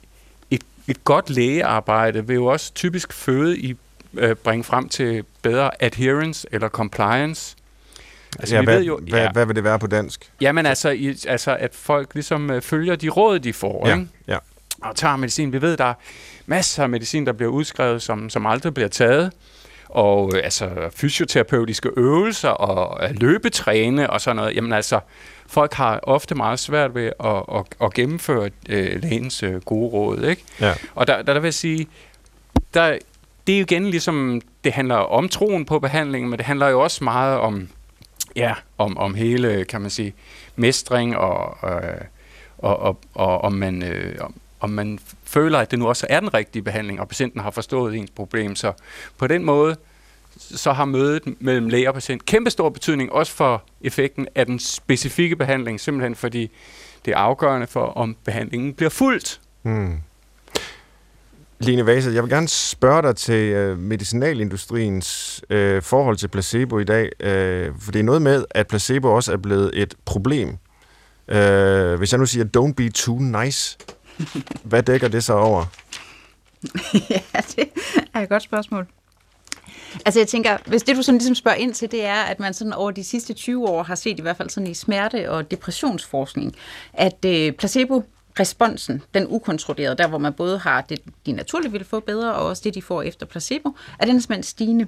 [0.51, 3.77] et, et godt lægearbejde vil jo også typisk føde i
[4.15, 7.57] øh, bringe frem til bedre adherence eller compliance.
[8.39, 10.31] Altså, ja, vi hvad, ved jo, hvad, ja, hvad vil det være på dansk?
[10.41, 13.89] Jamen altså, i, altså at folk ligesom øh, følger de råd, de får.
[13.89, 14.09] Ja, ikke?
[14.29, 14.39] ja.
[14.83, 15.53] Og tager medicin.
[15.53, 15.95] Vi ved, der er
[16.47, 19.33] masser af medicin, der bliver udskrevet, som, som aldrig bliver taget
[19.93, 24.57] og øh, altså fysioterapeutiske øvelser og øh, løbetræne og sådan noget.
[24.57, 25.01] Jamen altså,
[25.47, 30.25] folk har ofte meget svært ved at, at, at gennemføre øh, lægens øh, gode råd,
[30.25, 30.43] ikke?
[30.61, 30.75] Ja.
[30.95, 31.87] Og der, der, der vil jeg sige,
[32.75, 32.99] der,
[33.47, 36.81] det er jo igen ligesom, det handler om troen på behandlingen, men det handler jo
[36.81, 37.69] også meget om,
[38.37, 40.15] ja, om, om hele, kan man sige,
[40.57, 42.01] mestring og, øh,
[42.59, 46.21] og, og, og om man, øh, om, om man føler, at det nu også er
[46.21, 48.57] den rigtige behandling, og patienten har forstået ens problem.
[48.57, 48.73] Så
[49.19, 49.77] på den måde,
[50.39, 54.59] så har mødet mellem læge og patient kæmpe stor betydning, også for effekten af den
[54.59, 56.51] specifikke behandling, simpelthen fordi
[57.05, 59.41] det er afgørende for, om behandlingen bliver fuldt.
[59.63, 59.99] Hmm.
[61.63, 66.85] Line Vase, jeg vil gerne spørge dig til øh, medicinalindustriens øh, forhold til placebo i
[66.85, 70.49] dag, øh, for det er noget med, at placebo også er blevet et problem.
[71.29, 73.79] Øh, hvis jeg nu siger, don't be too nice,
[74.71, 75.65] hvad dækker det så over?
[77.11, 77.69] ja, det
[78.15, 78.87] er et godt spørgsmål.
[80.05, 82.55] Altså jeg tænker, hvis det du sådan ligesom spørger ind til, det er, at man
[82.55, 85.51] sådan over de sidste 20 år har set i hvert fald sådan i smerte- og
[85.51, 86.55] depressionsforskning,
[86.93, 88.03] at øh, placebo
[88.41, 92.47] responsen, den ukontrollerede, der hvor man både har det, de naturligt ville få bedre, og
[92.47, 94.87] også det, de får efter placebo, er den simpelthen stigende.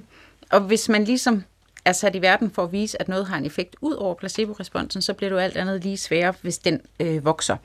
[0.51, 1.43] Og hvis man ligesom
[1.85, 5.01] er sat i verden for at vise, at noget har en effekt ud over placebo-responsen,
[5.01, 7.57] så bliver det jo alt andet lige sværere, hvis den øh, vokser.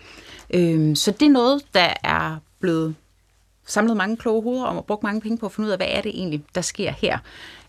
[0.51, 2.95] Øh, så det er noget, der er blevet
[3.67, 5.87] samlet mange kloge hoveder om og brugt mange penge på at finde ud af, hvad
[5.91, 7.19] er det egentlig, der sker her.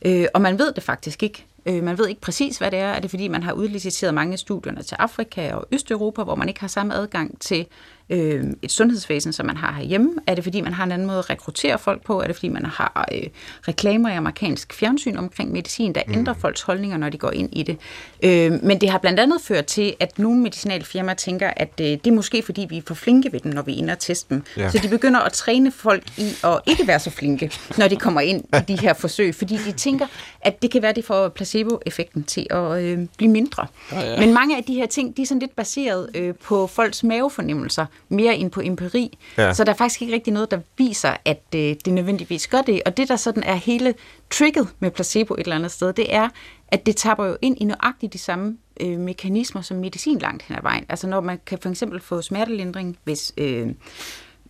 [0.02, 1.46] Øh, og man ved det faktisk ikke.
[1.66, 2.88] Øh, man ved ikke præcis, hvad det er.
[2.88, 6.60] Er det fordi, man har udliciteret mange studierne til Afrika og Østeuropa, hvor man ikke
[6.60, 7.66] har samme adgang til
[8.10, 10.12] øh, et sundhedsvæsen, som man har herhjemme?
[10.28, 12.22] Er det fordi, man har en anden måde at rekruttere folk på?
[12.22, 13.24] Er det fordi, man har øh,
[13.68, 16.14] reklamer i amerikansk fjernsyn omkring medicin, der mm.
[16.14, 17.78] ændrer folks holdninger, når de går ind i det?
[18.24, 22.08] Øh, men det har blandt andet ført til, at nogle medicinalfirmaer tænker, at øh, det
[22.08, 24.36] er måske fordi, vi er for flinke ved dem, når vi er inde og teste
[24.36, 24.44] dem.
[24.58, 24.70] Ja.
[24.70, 28.22] Så de begynder at træne folk i at ikke være så flinke, når de kommer
[28.22, 30.08] ind i de her forsøg, fordi de tænker,
[30.42, 33.68] at det kan være, det får placeboeffekten til at øh, blive mindre.
[33.92, 34.20] Ja, ja.
[34.20, 37.86] Men mange af de her ting, de er sådan lidt baseret øh, på folks mavefornemmelser,
[38.10, 39.18] mere end på empiri.
[39.38, 39.54] Ja.
[39.54, 42.82] Så der er faktisk ikke rigtig noget, der viser, at øh, det nødvendigvis gør det.
[42.86, 43.94] Og det, der sådan er hele
[44.30, 46.30] tricket med placebo et eller andet sted, det er,
[46.68, 50.58] at det tapper jo ind i nøjagtigt de samme øh, mekanismer som medicin langt hen
[50.58, 50.86] ad vejen.
[50.90, 53.68] Altså når man kan for eksempel få smertelindring hvis, øh,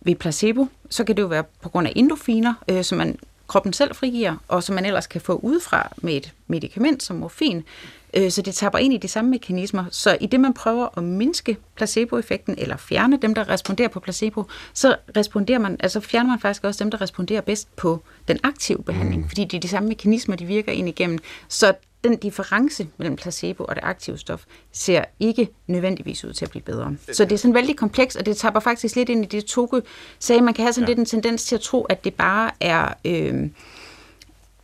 [0.04, 3.18] ved placebo, så kan det jo være på grund af endofiner, øh, som man
[3.52, 7.64] kroppen selv frigiver, og som man ellers kan få udefra med et medicament som morfin.
[8.14, 9.84] Øh, så det tapper ind i de samme mekanismer.
[9.90, 14.44] Så i det, man prøver at mindske placeboeffekten, eller fjerne dem, der responderer på placebo,
[14.72, 18.82] så responderer man, altså fjerner man faktisk også dem, der responderer bedst på den aktive
[18.82, 19.28] behandling, mm.
[19.28, 21.18] fordi det er de samme mekanismer, de virker ind igennem.
[21.48, 21.74] Så
[22.04, 26.62] den difference mellem placebo og det aktive stof ser ikke nødvendigvis ud til at blive
[26.62, 26.96] bedre.
[27.12, 29.82] Så det er sådan vældig kompleks, og det tapper faktisk lidt ind i det, Toge
[30.18, 30.42] sagde.
[30.42, 30.90] Man kan have sådan ja.
[30.90, 32.94] lidt en tendens til at tro, at det bare er...
[33.04, 33.50] Øh,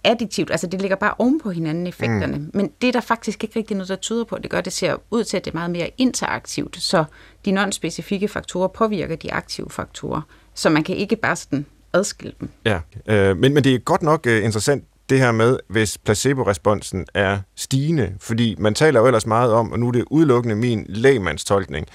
[0.05, 2.51] additivt, altså det ligger bare oven på hinanden effekterne, mm.
[2.55, 4.39] men det er der faktisk ikke rigtig noget, der tyder på.
[4.39, 7.05] Det gør, det ser ud til, at det er meget mere interaktivt, så
[7.45, 10.23] de non-specifikke faktorer påvirker de aktive faktorer,
[10.55, 12.49] så man kan ikke bare sådan adskille dem.
[12.65, 17.07] Ja, øh, men, men det er godt nok uh, interessant, det her med, hvis placebo-responsen
[17.15, 20.87] er stigende, fordi man taler jo ellers meget om, og nu er det udelukkende min
[20.89, 21.87] lægmandstolkning,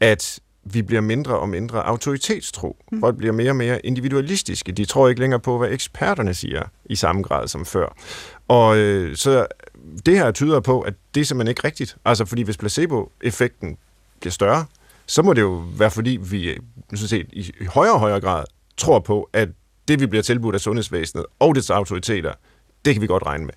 [0.00, 2.76] at vi bliver mindre og mindre autoritetstro.
[2.92, 3.00] Mm.
[3.00, 4.72] Folk bliver mere og mere individualistiske.
[4.72, 7.96] De tror ikke længere på, hvad eksperterne siger i samme grad som før.
[8.48, 9.46] Og øh, så
[10.06, 11.96] det her tyder på, at det er simpelthen ikke rigtigt.
[12.04, 13.76] Altså fordi hvis placebo-effekten
[14.20, 14.64] bliver større,
[15.06, 16.58] så må det jo være fordi vi
[16.90, 18.44] sådan set, i højere og højere grad
[18.76, 19.48] tror på, at
[19.88, 22.32] det vi bliver tilbudt af sundhedsvæsenet og dets autoriteter,
[22.84, 23.54] det kan vi godt regne med.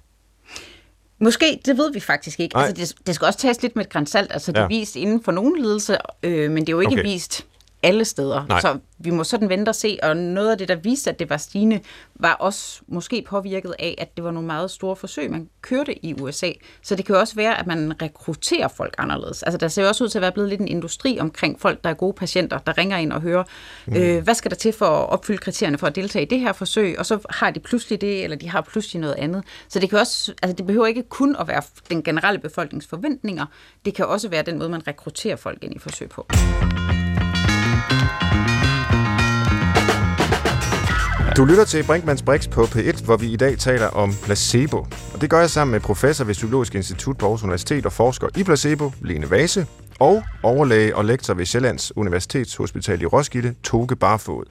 [1.19, 2.57] Måske, det ved vi faktisk ikke.
[2.57, 4.31] Altså, det, det skal også tages lidt med et grænsalt.
[4.31, 4.67] Altså, det er ja.
[4.67, 7.03] vist inden for nogle lidelser, øh, men det er jo ikke okay.
[7.03, 7.45] vist
[7.83, 8.45] alle steder.
[8.49, 8.61] Nej.
[8.61, 11.29] Så vi må sådan vente og se, og noget af det, der viste, at det
[11.29, 11.79] var stigende,
[12.15, 16.21] var også måske påvirket af, at det var nogle meget store forsøg, man kørte i
[16.21, 16.51] USA.
[16.81, 19.43] Så det kan jo også være, at man rekrutterer folk anderledes.
[19.43, 21.83] Altså der ser jo også ud til at være blevet lidt en industri omkring folk,
[21.83, 23.43] der er gode patienter, der ringer ind og hører,
[23.85, 23.95] mm.
[23.95, 26.53] øh, hvad skal der til for at opfylde kriterierne for at deltage i det her
[26.53, 29.43] forsøg, og så har de pludselig det, eller de har pludselig noget andet.
[29.69, 33.45] Så det kan også, altså det behøver ikke kun at være den generelle befolknings forventninger,
[33.85, 36.27] det kan også være den måde, man rekrutterer folk ind i forsøg på.
[41.37, 44.77] Du lytter til Brinkmanns Brix på P1, hvor vi i dag taler om placebo.
[45.13, 48.27] Og det gør jeg sammen med professor ved Psykologisk Institut på Aarhus Universitet og forsker
[48.37, 49.67] i placebo, Lene Vase,
[49.99, 54.45] og overlæge og lektor ved Sjællands Universitetshospital i Roskilde, Toge Barfod.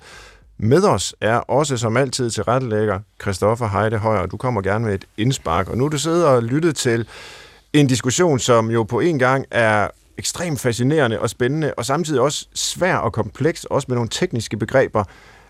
[0.58, 4.26] Med os er også som altid til rettelægger Christoffer Heide Højer.
[4.26, 5.68] Du kommer gerne med et indspark.
[5.68, 7.06] Og nu er du sidder og lyttet til
[7.72, 9.88] en diskussion, som jo på en gang er
[10.20, 15.04] ekstremt fascinerende og spændende, og samtidig også svær og kompleks, også med nogle tekniske begreber.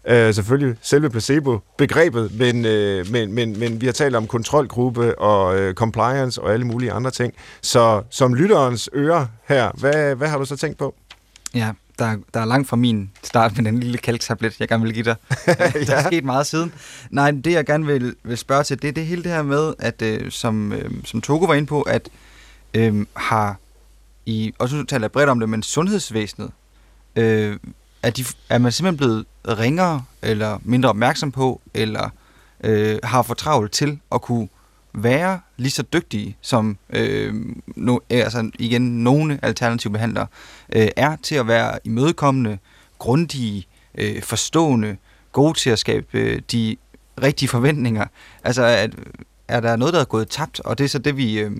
[0.04, 5.68] Uh, selvfølgelig selve placebo-begrebet, men, uh, men, men, men vi har talt om kontrolgruppe og
[5.68, 7.32] uh, compliance og alle mulige andre ting.
[7.60, 10.94] Så som lytterens øre her, hvad, hvad har du så tænkt på?
[11.54, 14.94] Ja, der, der er langt fra min start med den lille kalktablet, jeg gerne vil
[14.94, 15.16] give dig.
[15.88, 16.72] der er sket meget siden.
[17.10, 19.74] Nej, det jeg gerne vil, vil spørge til, det er det hele det her med,
[19.78, 22.08] at øh, som, øh, som Togo var inde på, at
[22.74, 23.56] øh, har
[24.26, 26.50] i, og så taler jeg bredt om det, men sundhedsvæsenet,
[27.16, 27.56] øh,
[28.02, 29.26] er, de, er man simpelthen blevet
[29.58, 32.10] ringere, eller mindre opmærksom på, eller
[32.64, 34.48] øh, har for travlt til at kunne
[34.94, 37.34] være lige så dygtige, som øh,
[37.76, 40.26] no, altså igen nogle alternative behandlere
[40.72, 42.58] øh, er til at være imødekommende,
[42.98, 44.96] grundige, øh, forstående,
[45.32, 46.76] gode til at skabe øh, de
[47.22, 48.06] rigtige forventninger.
[48.44, 48.90] Altså, at,
[49.48, 51.52] er der noget, der er gået tabt, og det er så det, vi, øh,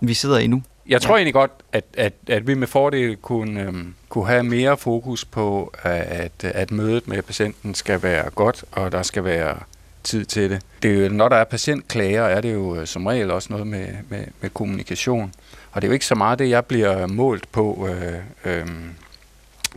[0.00, 0.62] vi sidder i nu?
[0.88, 1.18] Jeg tror ja.
[1.18, 5.72] egentlig godt, at, at, at vi med fordel kunne, øhm, kunne have mere fokus på,
[5.82, 9.58] at, at mødet med patienten skal være godt, og der skal være
[10.04, 10.62] tid til det.
[10.82, 13.66] det er jo, når der er patientklager, er det jo øh, som regel også noget
[13.66, 15.34] med, med, med kommunikation.
[15.72, 17.88] Og det er jo ikke så meget det, jeg bliver målt på.
[17.90, 18.14] Øh,
[18.44, 18.66] øh,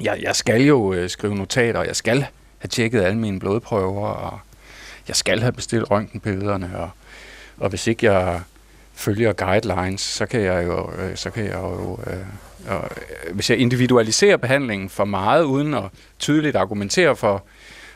[0.01, 2.25] jeg, jeg skal jo øh, skrive notater, og jeg skal
[2.57, 4.39] have tjekket alle mine blodprøver, og
[5.07, 6.89] jeg skal have bestilt røntgenbillederne, og,
[7.57, 8.41] og hvis ikke jeg
[9.01, 12.17] følger guidelines, så kan jeg jo, øh, så kan jeg jo øh,
[12.67, 12.89] og,
[13.25, 15.83] øh, hvis jeg individualiserer behandlingen for meget, uden at
[16.19, 17.43] tydeligt argumentere for,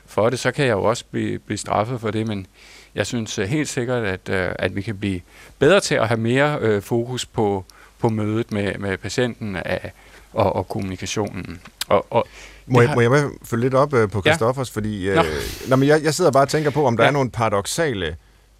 [0.05, 2.47] for det, så kan jeg jo også blive, blive straffet for det, men
[2.95, 5.21] jeg synes øh, helt sikkert, at, at vi kan blive
[5.59, 7.65] bedre til at have mere øh, fokus på,
[7.99, 9.91] på mødet med, med patienten af,
[10.33, 11.61] og, og kommunikationen.
[11.87, 12.27] Og, og
[12.65, 12.95] må, jeg, har...
[12.95, 14.75] må jeg følge lidt op øh, på Christoffers, ja.
[14.75, 15.23] fordi øh,
[15.67, 17.07] nå, men jeg, jeg sidder bare og tænker på, om der ja.
[17.07, 18.15] er nogle paradoxale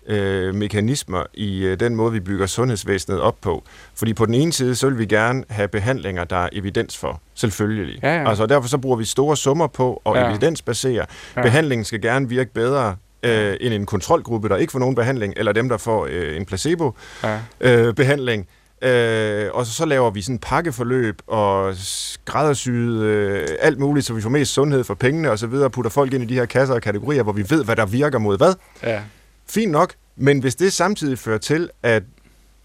[0.08, 3.64] øh, mekanismer i øh, den måde, vi bygger sundhedsvæsenet op på.
[3.96, 7.22] Fordi på den ene side, så vil vi gerne have behandlinger, der er evidens for,
[7.34, 8.00] selvfølgelig.
[8.04, 8.30] Ja, ja.
[8.30, 10.30] Altså derfor så bruger vi store summer på at ja.
[10.30, 11.06] evidensbasere.
[11.36, 11.42] Ja.
[11.42, 15.52] Behandlingen skal gerne virke bedre øh, end en kontrolgruppe, der ikke får nogen behandling, eller
[15.52, 18.48] dem, der får øh, en placebo-behandling.
[18.48, 18.56] Ja.
[18.82, 24.22] Øh, og så, så laver vi sådan pakkeforløb og skræddersyet øh, alt muligt, så vi
[24.22, 26.76] får mest sundhed for pengene og så videre, putter folk ind i de her kasser
[26.76, 28.54] og kategorier, hvor vi ved, hvad der virker mod hvad.
[28.84, 29.02] Ja.
[29.48, 32.04] Fint nok, men hvis det samtidig fører til, at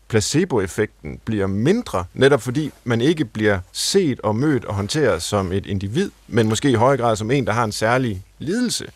[0.08, 5.66] placeboeffekten bliver mindre, netop fordi man ikke bliver set og mødt og håndteret som et
[5.66, 8.86] individ, men måske i høj grad som en, der har en særlig lidelse,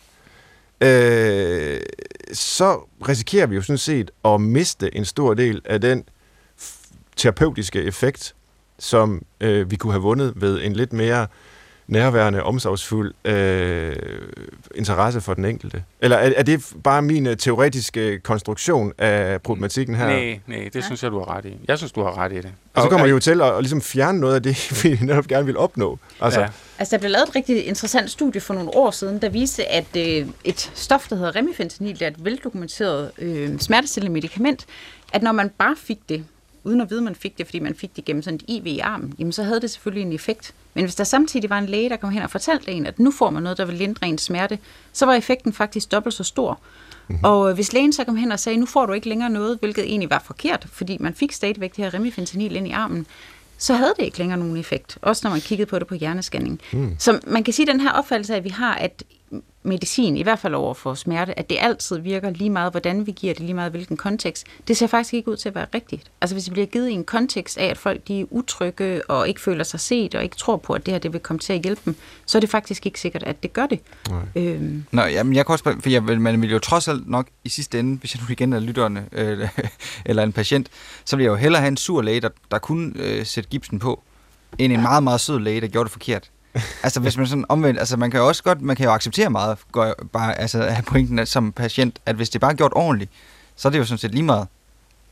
[0.81, 1.79] øh,
[2.33, 6.03] så risikerer vi jo sådan set at miste en stor del af den
[7.15, 8.35] terapeutiske effekt,
[8.79, 11.27] som øh, vi kunne have vundet ved en lidt mere øh,
[11.87, 13.95] nærværende, omsorgsfuld øh,
[14.75, 15.83] interesse for den enkelte?
[16.01, 20.05] Eller er, er det bare min øh, teoretiske konstruktion af problematikken her?
[20.05, 20.81] Nej, nej, det ja.
[20.81, 21.57] synes jeg, du har ret i.
[21.67, 22.51] Jeg synes, du har ret i det.
[22.73, 25.27] Og så kommer vi jo til at, at ligesom fjerne noget af det, vi netop
[25.27, 25.99] gerne vil opnå.
[26.21, 26.47] Altså, ja.
[26.79, 29.95] altså der blev lavet et rigtig interessant studie for nogle år siden, der viste, at
[29.97, 34.65] øh, et stof, der hedder remifentanil, det er et veldokumenteret øh, smertestillende medicament,
[35.13, 36.25] at når man bare fik det,
[36.65, 38.65] uden at vide, at man fik det, fordi man fik det gennem sådan et IV
[38.65, 40.53] i armen, jamen så havde det selvfølgelig en effekt.
[40.73, 43.11] Men hvis der samtidig var en læge, der kom hen og fortalte en, at nu
[43.11, 44.59] får man noget, der vil lindre en smerte,
[44.93, 46.59] så var effekten faktisk dobbelt så stor.
[47.07, 47.23] Mm-hmm.
[47.23, 49.83] Og hvis lægen så kom hen og sagde, nu får du ikke længere noget, hvilket
[49.83, 53.07] egentlig var forkert, fordi man fik stadigvæk det her remifentanil ind i armen,
[53.57, 56.61] så havde det ikke længere nogen effekt, også når man kiggede på det på hjernescanning.
[56.73, 56.95] Mm.
[56.99, 59.03] Så man kan sige, at den her opfattelse at vi har, at
[59.63, 63.11] medicin, i hvert fald over for smerte, at det altid virker lige meget, hvordan vi
[63.11, 66.11] giver det, lige meget hvilken kontekst, det ser faktisk ikke ud til at være rigtigt.
[66.21, 69.27] Altså hvis det bliver givet i en kontekst af, at folk de er utrygge og
[69.27, 71.53] ikke føler sig set og ikke tror på, at det her det vil komme til
[71.53, 71.95] at hjælpe dem,
[72.25, 73.79] så er det faktisk ikke sikkert, at det gør det.
[74.09, 74.21] Nej.
[74.35, 74.85] Øhm.
[74.91, 77.79] Nå, jamen jeg kan også, for jeg, man vil jo trods alt nok i sidste
[77.79, 79.49] ende, hvis jeg nu igen er lytterne øh,
[80.05, 80.69] eller en patient,
[81.05, 83.79] så vil jeg jo hellere have en sur læge, der, der kunne øh, sætte gipsen
[83.79, 84.03] på,
[84.57, 86.31] end en meget, meget sød læge, der gjorde det forkert
[86.83, 89.29] altså hvis man sådan omvendt, altså man kan jo også godt, man kan jo acceptere
[89.29, 92.71] meget, går bare, altså have pointen at, som patient, at hvis det bare er gjort
[92.75, 93.11] ordentligt,
[93.55, 94.47] så er det jo sådan set lige meget.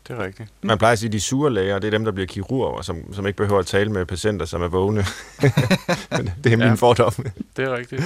[0.08, 0.50] Det er rigtigt.
[0.62, 3.14] Man plejer at sige, at de sure læger, det er dem, der bliver kirurger, som,
[3.14, 5.02] som ikke behøver at tale med patienter, som er vågne.
[6.44, 7.14] det er min ja, fordom.
[7.58, 8.04] Det er rigtigt.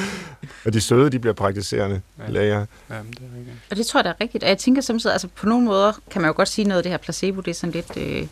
[0.65, 2.31] Og de søde, de bliver praktiserende ja.
[2.31, 2.57] læger.
[2.57, 2.97] Ja, det er
[3.37, 3.57] rigtigt.
[3.71, 4.43] Og det tror jeg, der er rigtigt.
[4.43, 6.83] Og jeg tænker samtidig, altså på nogle måder kan man jo godt sige noget af
[6.83, 7.97] det her placebo, det er sådan lidt...
[7.97, 8.27] Øh,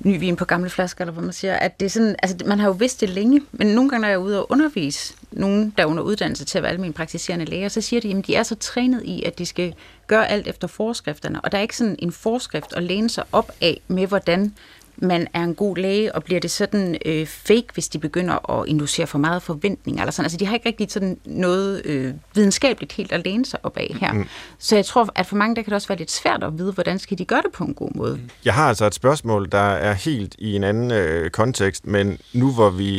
[0.00, 2.58] ny vin på gamle flasker, eller hvad man siger, at det er sådan, altså man
[2.58, 5.74] har jo vidst det længe, men nogle gange, når jeg er ude og undervise nogen,
[5.76, 8.34] der er under uddannelse til at være almindelige praktiserende læger, så siger de, at de
[8.34, 9.74] er så trænet i, at de skal
[10.06, 13.52] gøre alt efter forskrifterne, og der er ikke sådan en forskrift at læne sig op
[13.60, 14.54] af med, hvordan
[14.96, 18.68] man er en god læge, og bliver det sådan øh, fake, hvis de begynder at
[18.68, 20.24] inducere for meget forventning, eller sådan.
[20.24, 23.96] Altså, de har ikke rigtig sådan noget øh, videnskabeligt helt at læne sig op af
[24.00, 24.12] her.
[24.12, 24.28] Mm.
[24.58, 26.72] Så jeg tror, at for mange, der kan det også være lidt svært at vide,
[26.72, 28.20] hvordan skal de gøre det på en god måde.
[28.44, 32.52] Jeg har altså et spørgsmål, der er helt i en anden øh, kontekst, men nu
[32.52, 32.90] hvor vi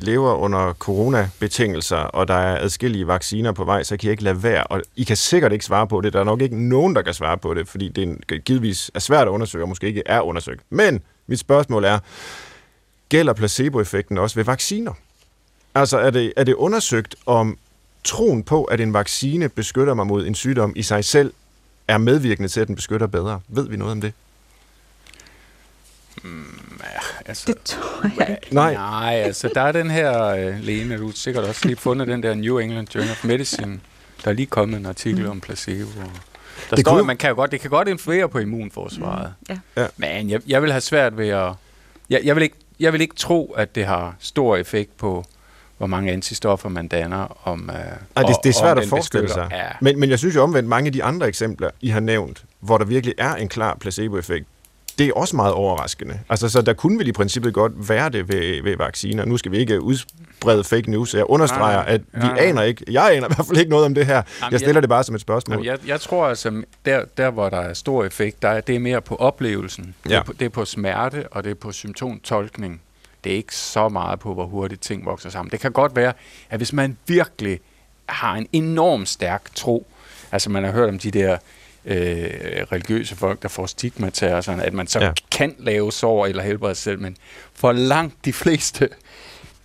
[0.00, 4.42] lever under coronabetingelser, og der er adskillige vacciner på vej, så kan jeg ikke lade
[4.42, 6.12] være, og I kan sikkert ikke svare på det.
[6.12, 9.00] Der er nok ikke nogen, der kan svare på det, fordi det er givetvis er
[9.00, 10.60] svært at undersøge, og måske ikke er undersøgt.
[10.70, 11.98] Men mit spørgsmål er,
[13.08, 14.92] gælder placeboeffekten også ved vacciner?
[15.74, 17.58] Altså er det, er det undersøgt, om
[18.04, 21.32] troen på, at en vaccine beskytter mig mod en sygdom i sig selv,
[21.88, 23.40] er medvirkende til, at den beskytter bedre?
[23.48, 24.12] Ved vi noget om det?
[26.22, 28.54] Mm, ja, altså, det tror jeg ikke.
[28.54, 28.74] Nej.
[28.74, 32.22] Nej, altså der er den her, uh, Lene, du har sikkert også lige fundet den
[32.22, 33.80] der New England Journal of Medicine,
[34.24, 35.30] der er lige kommet en artikel mm.
[35.30, 35.90] om placebo.
[36.72, 37.06] Der det står, kunne...
[37.06, 39.34] man kan jo godt, det kan godt influere på immunforsvaret.
[39.48, 39.56] Mm.
[39.76, 39.86] Ja.
[39.96, 41.52] Men jeg, jeg vil have svært ved at...
[42.10, 45.24] Jeg, jeg, vil ikke, jeg vil ikke tro, at det har stor effekt på,
[45.78, 47.46] hvor mange antistoffer man danner.
[47.48, 49.48] Om, uh, Ej, det, det er svært at forestille sig.
[49.50, 49.66] Ja.
[49.80, 52.78] Men, men jeg synes jo omvendt, mange af de andre eksempler, I har nævnt, hvor
[52.78, 54.46] der virkelig er en klar placeboeffekt,
[54.98, 56.20] det er også meget overraskende.
[56.28, 59.24] Altså, så der kunne vel i princippet godt være det ved, ved vacciner.
[59.24, 61.14] Nu skal vi ikke udbrede fake news.
[61.14, 62.36] Jeg understreger, at vi ja.
[62.36, 64.14] aner ikke, jeg aner i hvert fald ikke noget om det her.
[64.14, 65.56] Jamen, jeg stiller jeg, det bare som et spørgsmål.
[65.56, 68.74] Jamen, jeg, jeg tror altså, der, der hvor der er stor effekt, der er, det
[68.74, 69.94] er mere på oplevelsen.
[70.04, 70.10] Ja.
[70.10, 72.80] Det, er på, det er på smerte, og det er på symptomtolkning.
[73.24, 75.50] Det er ikke så meget på, hvor hurtigt ting vokser sammen.
[75.50, 76.12] Det kan godt være,
[76.50, 77.60] at hvis man virkelig
[78.06, 79.86] har en enorm stærk tro,
[80.32, 81.38] altså man har hørt om de der
[81.84, 85.12] øh, religiøse folk, der får stigmata og sådan, at man så ja.
[85.30, 87.16] kan lave sår eller helbrede sig selv, men
[87.54, 88.88] for langt de fleste,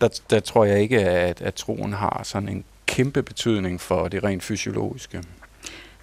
[0.02, 4.24] der, der tror jeg ikke, at, at troen har sådan en kæmpe betydning for det
[4.24, 5.24] rent fysiologiske.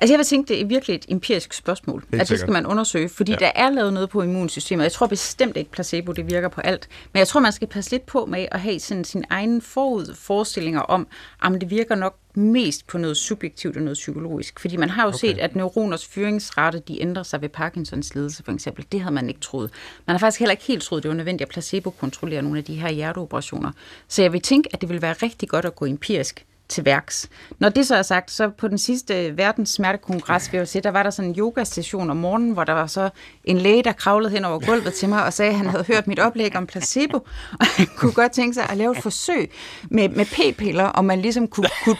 [0.00, 2.66] Altså jeg vil tænke, det er virkelig et empirisk spørgsmål, Helt at det skal man
[2.66, 3.36] undersøge, fordi ja.
[3.38, 4.84] der er lavet noget på immunsystemet.
[4.84, 7.90] Jeg tror bestemt ikke, placebo det virker på alt, men jeg tror, man skal passe
[7.90, 11.06] lidt på med at have sådan sin egen forudforestillinger om,
[11.42, 14.60] om det virker nok mest på noget subjektivt og noget psykologisk.
[14.60, 15.18] Fordi man har jo okay.
[15.18, 18.86] set, at neuroners fyringsrate, de ændrer sig ved Parkinsons lidelse for eksempel.
[18.92, 19.70] Det havde man ikke troet.
[20.06, 22.74] Man har faktisk heller ikke helt troet, det var nødvendigt at placebo-kontrollere nogle af de
[22.74, 23.72] her hjerteoperationer.
[24.08, 27.28] Så jeg vil tænke, at det vil være rigtig godt at gå empirisk til værks.
[27.58, 30.90] Når det så er sagt, så på den sidste verdens smertekongres, vil jeg se, der
[30.90, 33.10] var der sådan en yogastation om morgenen, hvor der var så
[33.44, 36.06] en læge, der kravlede hen over gulvet til mig og sagde, at han havde hørt
[36.06, 37.16] mit oplæg om placebo,
[37.60, 39.50] og han kunne godt tænke sig at lave et forsøg
[39.90, 41.96] med, med p-piller, og man ligesom kunne, kunne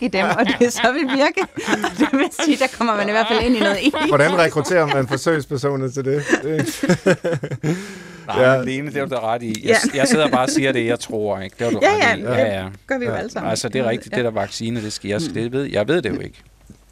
[0.00, 1.40] i dem, og det så vil virke.
[1.98, 3.78] Det vil sige, der kommer man i hvert fald ind i noget.
[4.08, 6.22] Hvordan rekrutterer man forsøgspersoner til det?
[8.28, 8.62] Nej, ja.
[8.62, 9.68] Lene, det er du da ret i.
[9.68, 9.98] Jeg, ja.
[9.98, 11.40] jeg sidder bare og siger det, jeg tror.
[11.40, 11.56] Ikke?
[11.58, 12.22] Det er du ja, ret i.
[12.22, 12.68] Ja, ja, ja.
[12.86, 13.18] gør vi jo ja.
[13.18, 13.50] alle sammen.
[13.50, 14.16] Altså, det er rigtigt, ja.
[14.16, 16.42] det der vaccine, det skal jeg, det ved, jeg ved det jo ikke.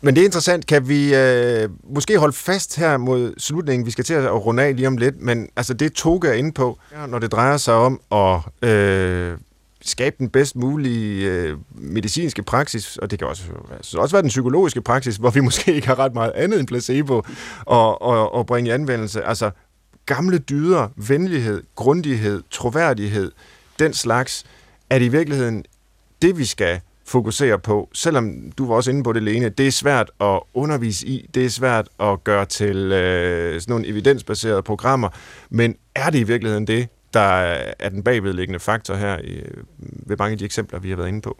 [0.00, 0.66] Men det er interessant.
[0.66, 3.86] Kan vi øh, måske holde fast her mod slutningen?
[3.86, 6.52] Vi skal til at runde af lige om lidt, men altså det Toga er inde
[6.52, 6.78] på,
[7.08, 9.36] når det drejer sig om at øh,
[9.82, 14.28] skabe den bedst mulige øh, medicinske praksis, og det kan også, altså også være den
[14.28, 17.22] psykologiske praksis, hvor vi måske ikke har ret meget andet end placebo
[17.64, 19.24] og, og, og bringe i anvendelse.
[19.24, 19.50] Altså
[20.06, 23.32] gamle dyder, venlighed, grundighed, troværdighed,
[23.78, 24.44] den slags,
[24.90, 25.64] er det i virkeligheden
[26.22, 29.70] det, vi skal fokusere på, selvom du var også inde på det, Lene, det er
[29.70, 35.08] svært at undervise i, det er svært at gøre til øh, sådan nogle evidensbaserede programmer,
[35.50, 37.20] men er det i virkeligheden det, der
[37.78, 39.42] er den bagvedliggende faktor her i,
[39.78, 41.38] ved mange af de eksempler, vi har været inde på?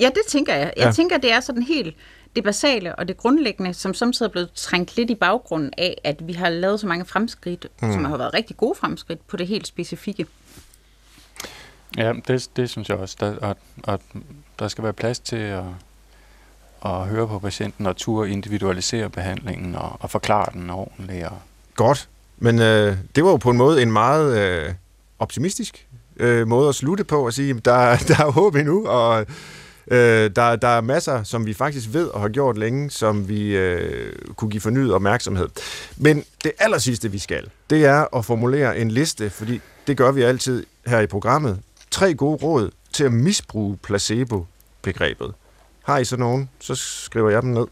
[0.00, 0.72] Ja, det tænker jeg.
[0.76, 0.92] Jeg ja.
[0.92, 1.96] tænker, det er sådan helt
[2.36, 6.26] det basale og det grundlæggende, som samtidig er blevet trængt lidt i baggrunden af, at
[6.26, 7.92] vi har lavet så mange fremskridt, mm.
[7.92, 10.26] som har været rigtig gode fremskridt på det helt specifikke.
[11.96, 13.56] Ja, det, det synes jeg også, der, at,
[13.88, 14.00] at
[14.58, 15.64] der skal være plads til at,
[16.84, 21.26] at høre på patienten og turde individualisere behandlingen og, og forklare den ordentligt.
[21.26, 21.38] Og
[21.76, 22.08] Godt,
[22.38, 24.74] men øh, det var jo på en måde en meget øh,
[25.18, 29.26] optimistisk øh, måde at slutte på og sige, der, der er håb endnu, og
[29.90, 33.56] Øh, der, der er masser, som vi faktisk ved og har gjort længe, som vi
[33.56, 35.48] øh, kunne give fornyet opmærksomhed.
[35.96, 40.12] Men det aller sidste, vi skal, det er at formulere en liste, fordi det gør
[40.12, 41.60] vi altid her i programmet.
[41.90, 45.34] Tre gode råd til at misbruge placebo-begrebet.
[45.82, 47.66] Har I så nogen, så skriver jeg dem ned.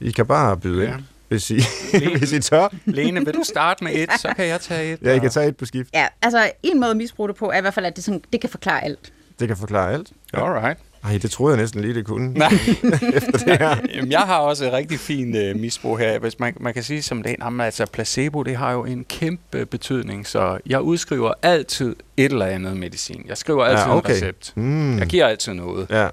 [0.00, 0.96] I kan bare byde ja.
[0.96, 1.54] ind hvis I,
[1.98, 2.68] Lene, hvis I tør.
[2.84, 5.02] Lene, vil du starte med et, så kan jeg tage et.
[5.02, 5.90] Ja, I kan tage et på skift.
[5.94, 8.22] Ja, altså en måde at misbruge det på, er i hvert fald, at det, sådan,
[8.32, 9.12] det kan forklare alt.
[9.40, 10.12] Det kan forklare alt.
[10.32, 10.56] Ja.
[10.58, 12.32] All Nej, det troede jeg næsten lige, det kunne.
[12.32, 12.52] Nej.
[13.14, 13.76] Efter det her.
[13.94, 16.18] Jamen, jeg har også et rigtig fint uh, misbrug her.
[16.18, 19.66] Hvis man, man kan sige som det, jamen, altså placebo, det har jo en kæmpe
[19.66, 23.24] betydning, så jeg udskriver altid et eller andet medicin.
[23.28, 24.10] Jeg skriver altid ja, okay.
[24.10, 24.52] en recept.
[24.56, 24.98] Mm.
[24.98, 25.86] Jeg giver altid noget.
[25.90, 26.08] Ja.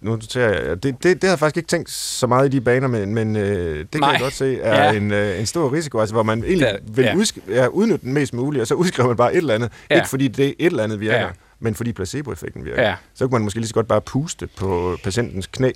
[0.00, 2.60] Nu noterer jeg, det, det, det har jeg faktisk ikke tænkt så meget i de
[2.60, 4.10] baner, men, men øh, det kan Nej.
[4.10, 4.92] jeg godt se er ja.
[4.96, 7.14] en, øh, en stor risiko, altså hvor man egentlig det, vil ja.
[7.14, 9.72] udsk- ja, udnytte den mest muligt, og så udskriver man bare et eller andet.
[9.90, 9.94] Ja.
[9.96, 11.18] Ikke fordi det et eller andet virker.
[11.20, 11.26] Ja
[11.60, 12.82] men fordi placeboeffekten virker.
[12.82, 12.94] Ja.
[13.14, 15.70] Så kan man måske lige så godt bare puste på patientens knæ,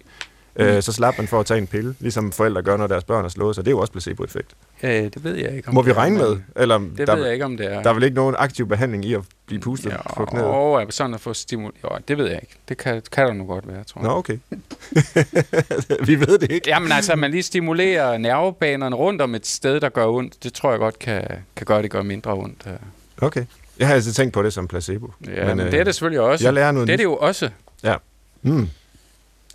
[0.57, 0.63] mm.
[0.63, 3.25] øh, så slapper man for at tage en pille, ligesom forældre gør, når deres børn
[3.25, 4.55] er slået, så det er jo også placeboeffekt.
[4.83, 5.69] Ja, det ved jeg ikke.
[5.69, 6.37] Om Må vi regne med?
[6.57, 7.83] Eller, det der, ved jeg ikke, om det er.
[7.83, 10.45] Der er vel ikke nogen aktiv behandling i at blive pustet ja, på knæet?
[10.45, 11.73] Jo, sådan at få stimul...
[11.85, 12.55] Jo, det ved jeg ikke.
[12.69, 14.09] Det kan, kan der nu godt være, tror jeg.
[14.09, 14.39] Nå, okay.
[16.09, 16.69] vi ved det ikke.
[16.71, 20.45] Jamen altså, man lige stimulerer nervebanerne rundt om et sted, der gør ondt.
[20.45, 21.25] Det tror jeg godt kan,
[21.57, 22.67] kan gøre, det gør mindre ondt.
[23.23, 23.45] Okay.
[23.79, 25.13] Jeg har altid tænkt på det som placebo.
[25.27, 26.45] Ja, men, men det er det selvfølgelig også.
[26.45, 27.51] Jeg lærer noget det er det jo også.
[27.83, 27.97] Ja.
[28.41, 28.69] Hmm.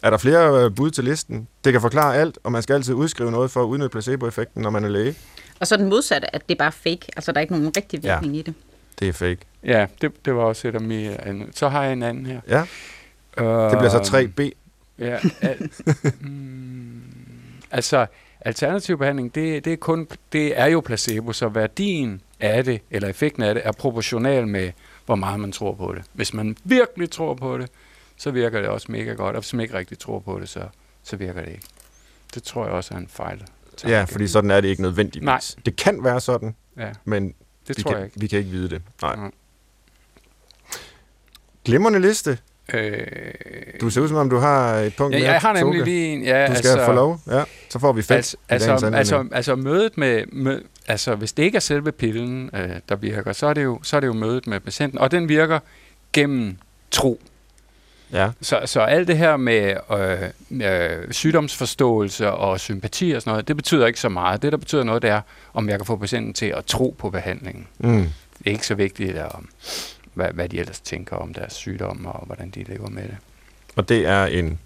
[0.03, 1.47] Er der flere øh, bud til listen?
[1.63, 4.69] Det kan forklare alt, og man skal altid udskrive noget for at udnytte placeboeffekten, når
[4.69, 5.15] man er læge.
[5.59, 6.99] Og så den modsatte, at det er bare fake.
[7.15, 8.53] Altså, der er ikke nogen rigtig virkning ja, i det.
[8.99, 9.39] det er fake.
[9.63, 11.45] Ja, det, det var også et af mine...
[11.55, 12.41] Så har jeg en anden her.
[12.47, 12.61] Ja.
[13.41, 14.49] Uh, det bliver så 3B.
[14.99, 15.17] Ja.
[15.41, 15.69] Al,
[16.21, 17.01] mm,
[17.71, 18.05] altså,
[18.41, 23.09] alternativ behandling, det, det, er kun, det er jo placebo, så værdien af det, eller
[23.09, 24.71] effekten af det, er proportional med,
[25.05, 26.03] hvor meget man tror på det.
[26.13, 27.69] Hvis man virkelig tror på det,
[28.17, 30.67] så virker det også mega godt, og hvis man ikke rigtig tror på det, så,
[31.03, 31.65] så virker det ikke.
[32.33, 33.43] Det tror jeg også er en fejl.
[33.87, 35.25] Ja, fordi sådan er det ikke nødvendigvis.
[35.25, 35.41] Nej.
[35.65, 36.91] Det kan være sådan, ja.
[37.05, 37.33] men
[37.67, 38.19] det vi, tror kan, jeg ikke.
[38.19, 38.81] vi kan ikke vide det.
[39.01, 39.15] Nej.
[39.19, 39.29] Ja.
[41.65, 42.37] Glimrende liste.
[42.73, 43.01] Øh,
[43.81, 45.31] du ser ud som om, du har et punkt ja.
[45.31, 46.23] Jeg har nemlig lige en.
[46.23, 47.19] Ja, du skal altså, få lov.
[47.27, 51.43] Ja, så får vi fedt altså, altså, altså, altså mødet med, med, altså hvis det
[51.43, 54.13] ikke er selve pillen, øh, der virker, så er, det jo, så er det jo
[54.13, 55.59] mødet med patienten, og den virker
[56.13, 56.57] gennem
[56.91, 57.21] tro.
[58.13, 58.29] Ja.
[58.41, 63.55] Så, så alt det her med øh, øh, sygdomsforståelse og sympati og sådan noget, det
[63.55, 64.41] betyder ikke så meget.
[64.41, 65.21] Det, der betyder noget, det er,
[65.53, 67.67] om jeg kan få patienten til at tro på behandlingen.
[67.77, 68.09] Mm.
[68.37, 69.49] Det er ikke så vigtigt, om,
[70.17, 73.17] hvad, hvad de ellers tænker om deres sygdom og hvordan de lever med det.
[73.75, 74.59] Og det er en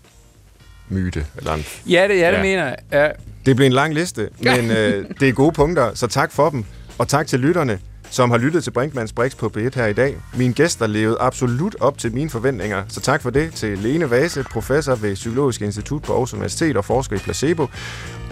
[0.89, 1.26] myte?
[1.38, 2.41] Eller en ja, det, ja, det ja.
[2.41, 2.78] mener jeg.
[2.91, 3.10] Ja.
[3.45, 6.66] Det bliver en lang liste, men øh, det er gode punkter, så tak for dem.
[6.97, 7.80] Og tak til lytterne,
[8.10, 10.16] som har lyttet til Brinkmanns Brix på B1 her i dag.
[10.38, 14.43] Mine gæster levede absolut op til mine forventninger, så tak for det til Lene Vase,
[14.52, 17.68] professor ved Psykologisk Institut på Aarhus Universitet og forsker i placebo,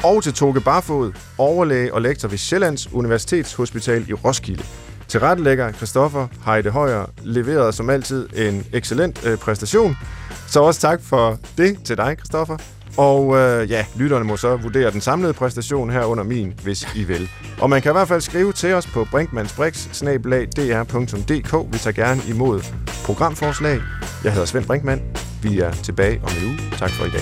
[0.03, 4.63] og til Toge Barfod, overlæge og lektor ved Sjællands Universitetshospital i Roskilde.
[5.10, 9.97] Til rettelægger Christoffer Heide Højer leverede som altid en excellent øh, præstation.
[10.47, 12.57] Så også tak for det til dig, Christoffer.
[12.97, 17.03] Og øh, ja, lytterne må så vurdere den samlede præstation her under min, hvis I
[17.03, 17.30] vil.
[17.62, 21.74] Og man kan i hvert fald skrive til os på brinkmansbrix.dr.dk.
[21.74, 22.62] Vi tager gerne imod
[23.05, 23.82] programforslag.
[24.24, 25.01] Jeg hedder Svend Brinkmann.
[25.43, 26.57] Vi er tilbage om en uge.
[26.78, 27.22] Tak for i dag.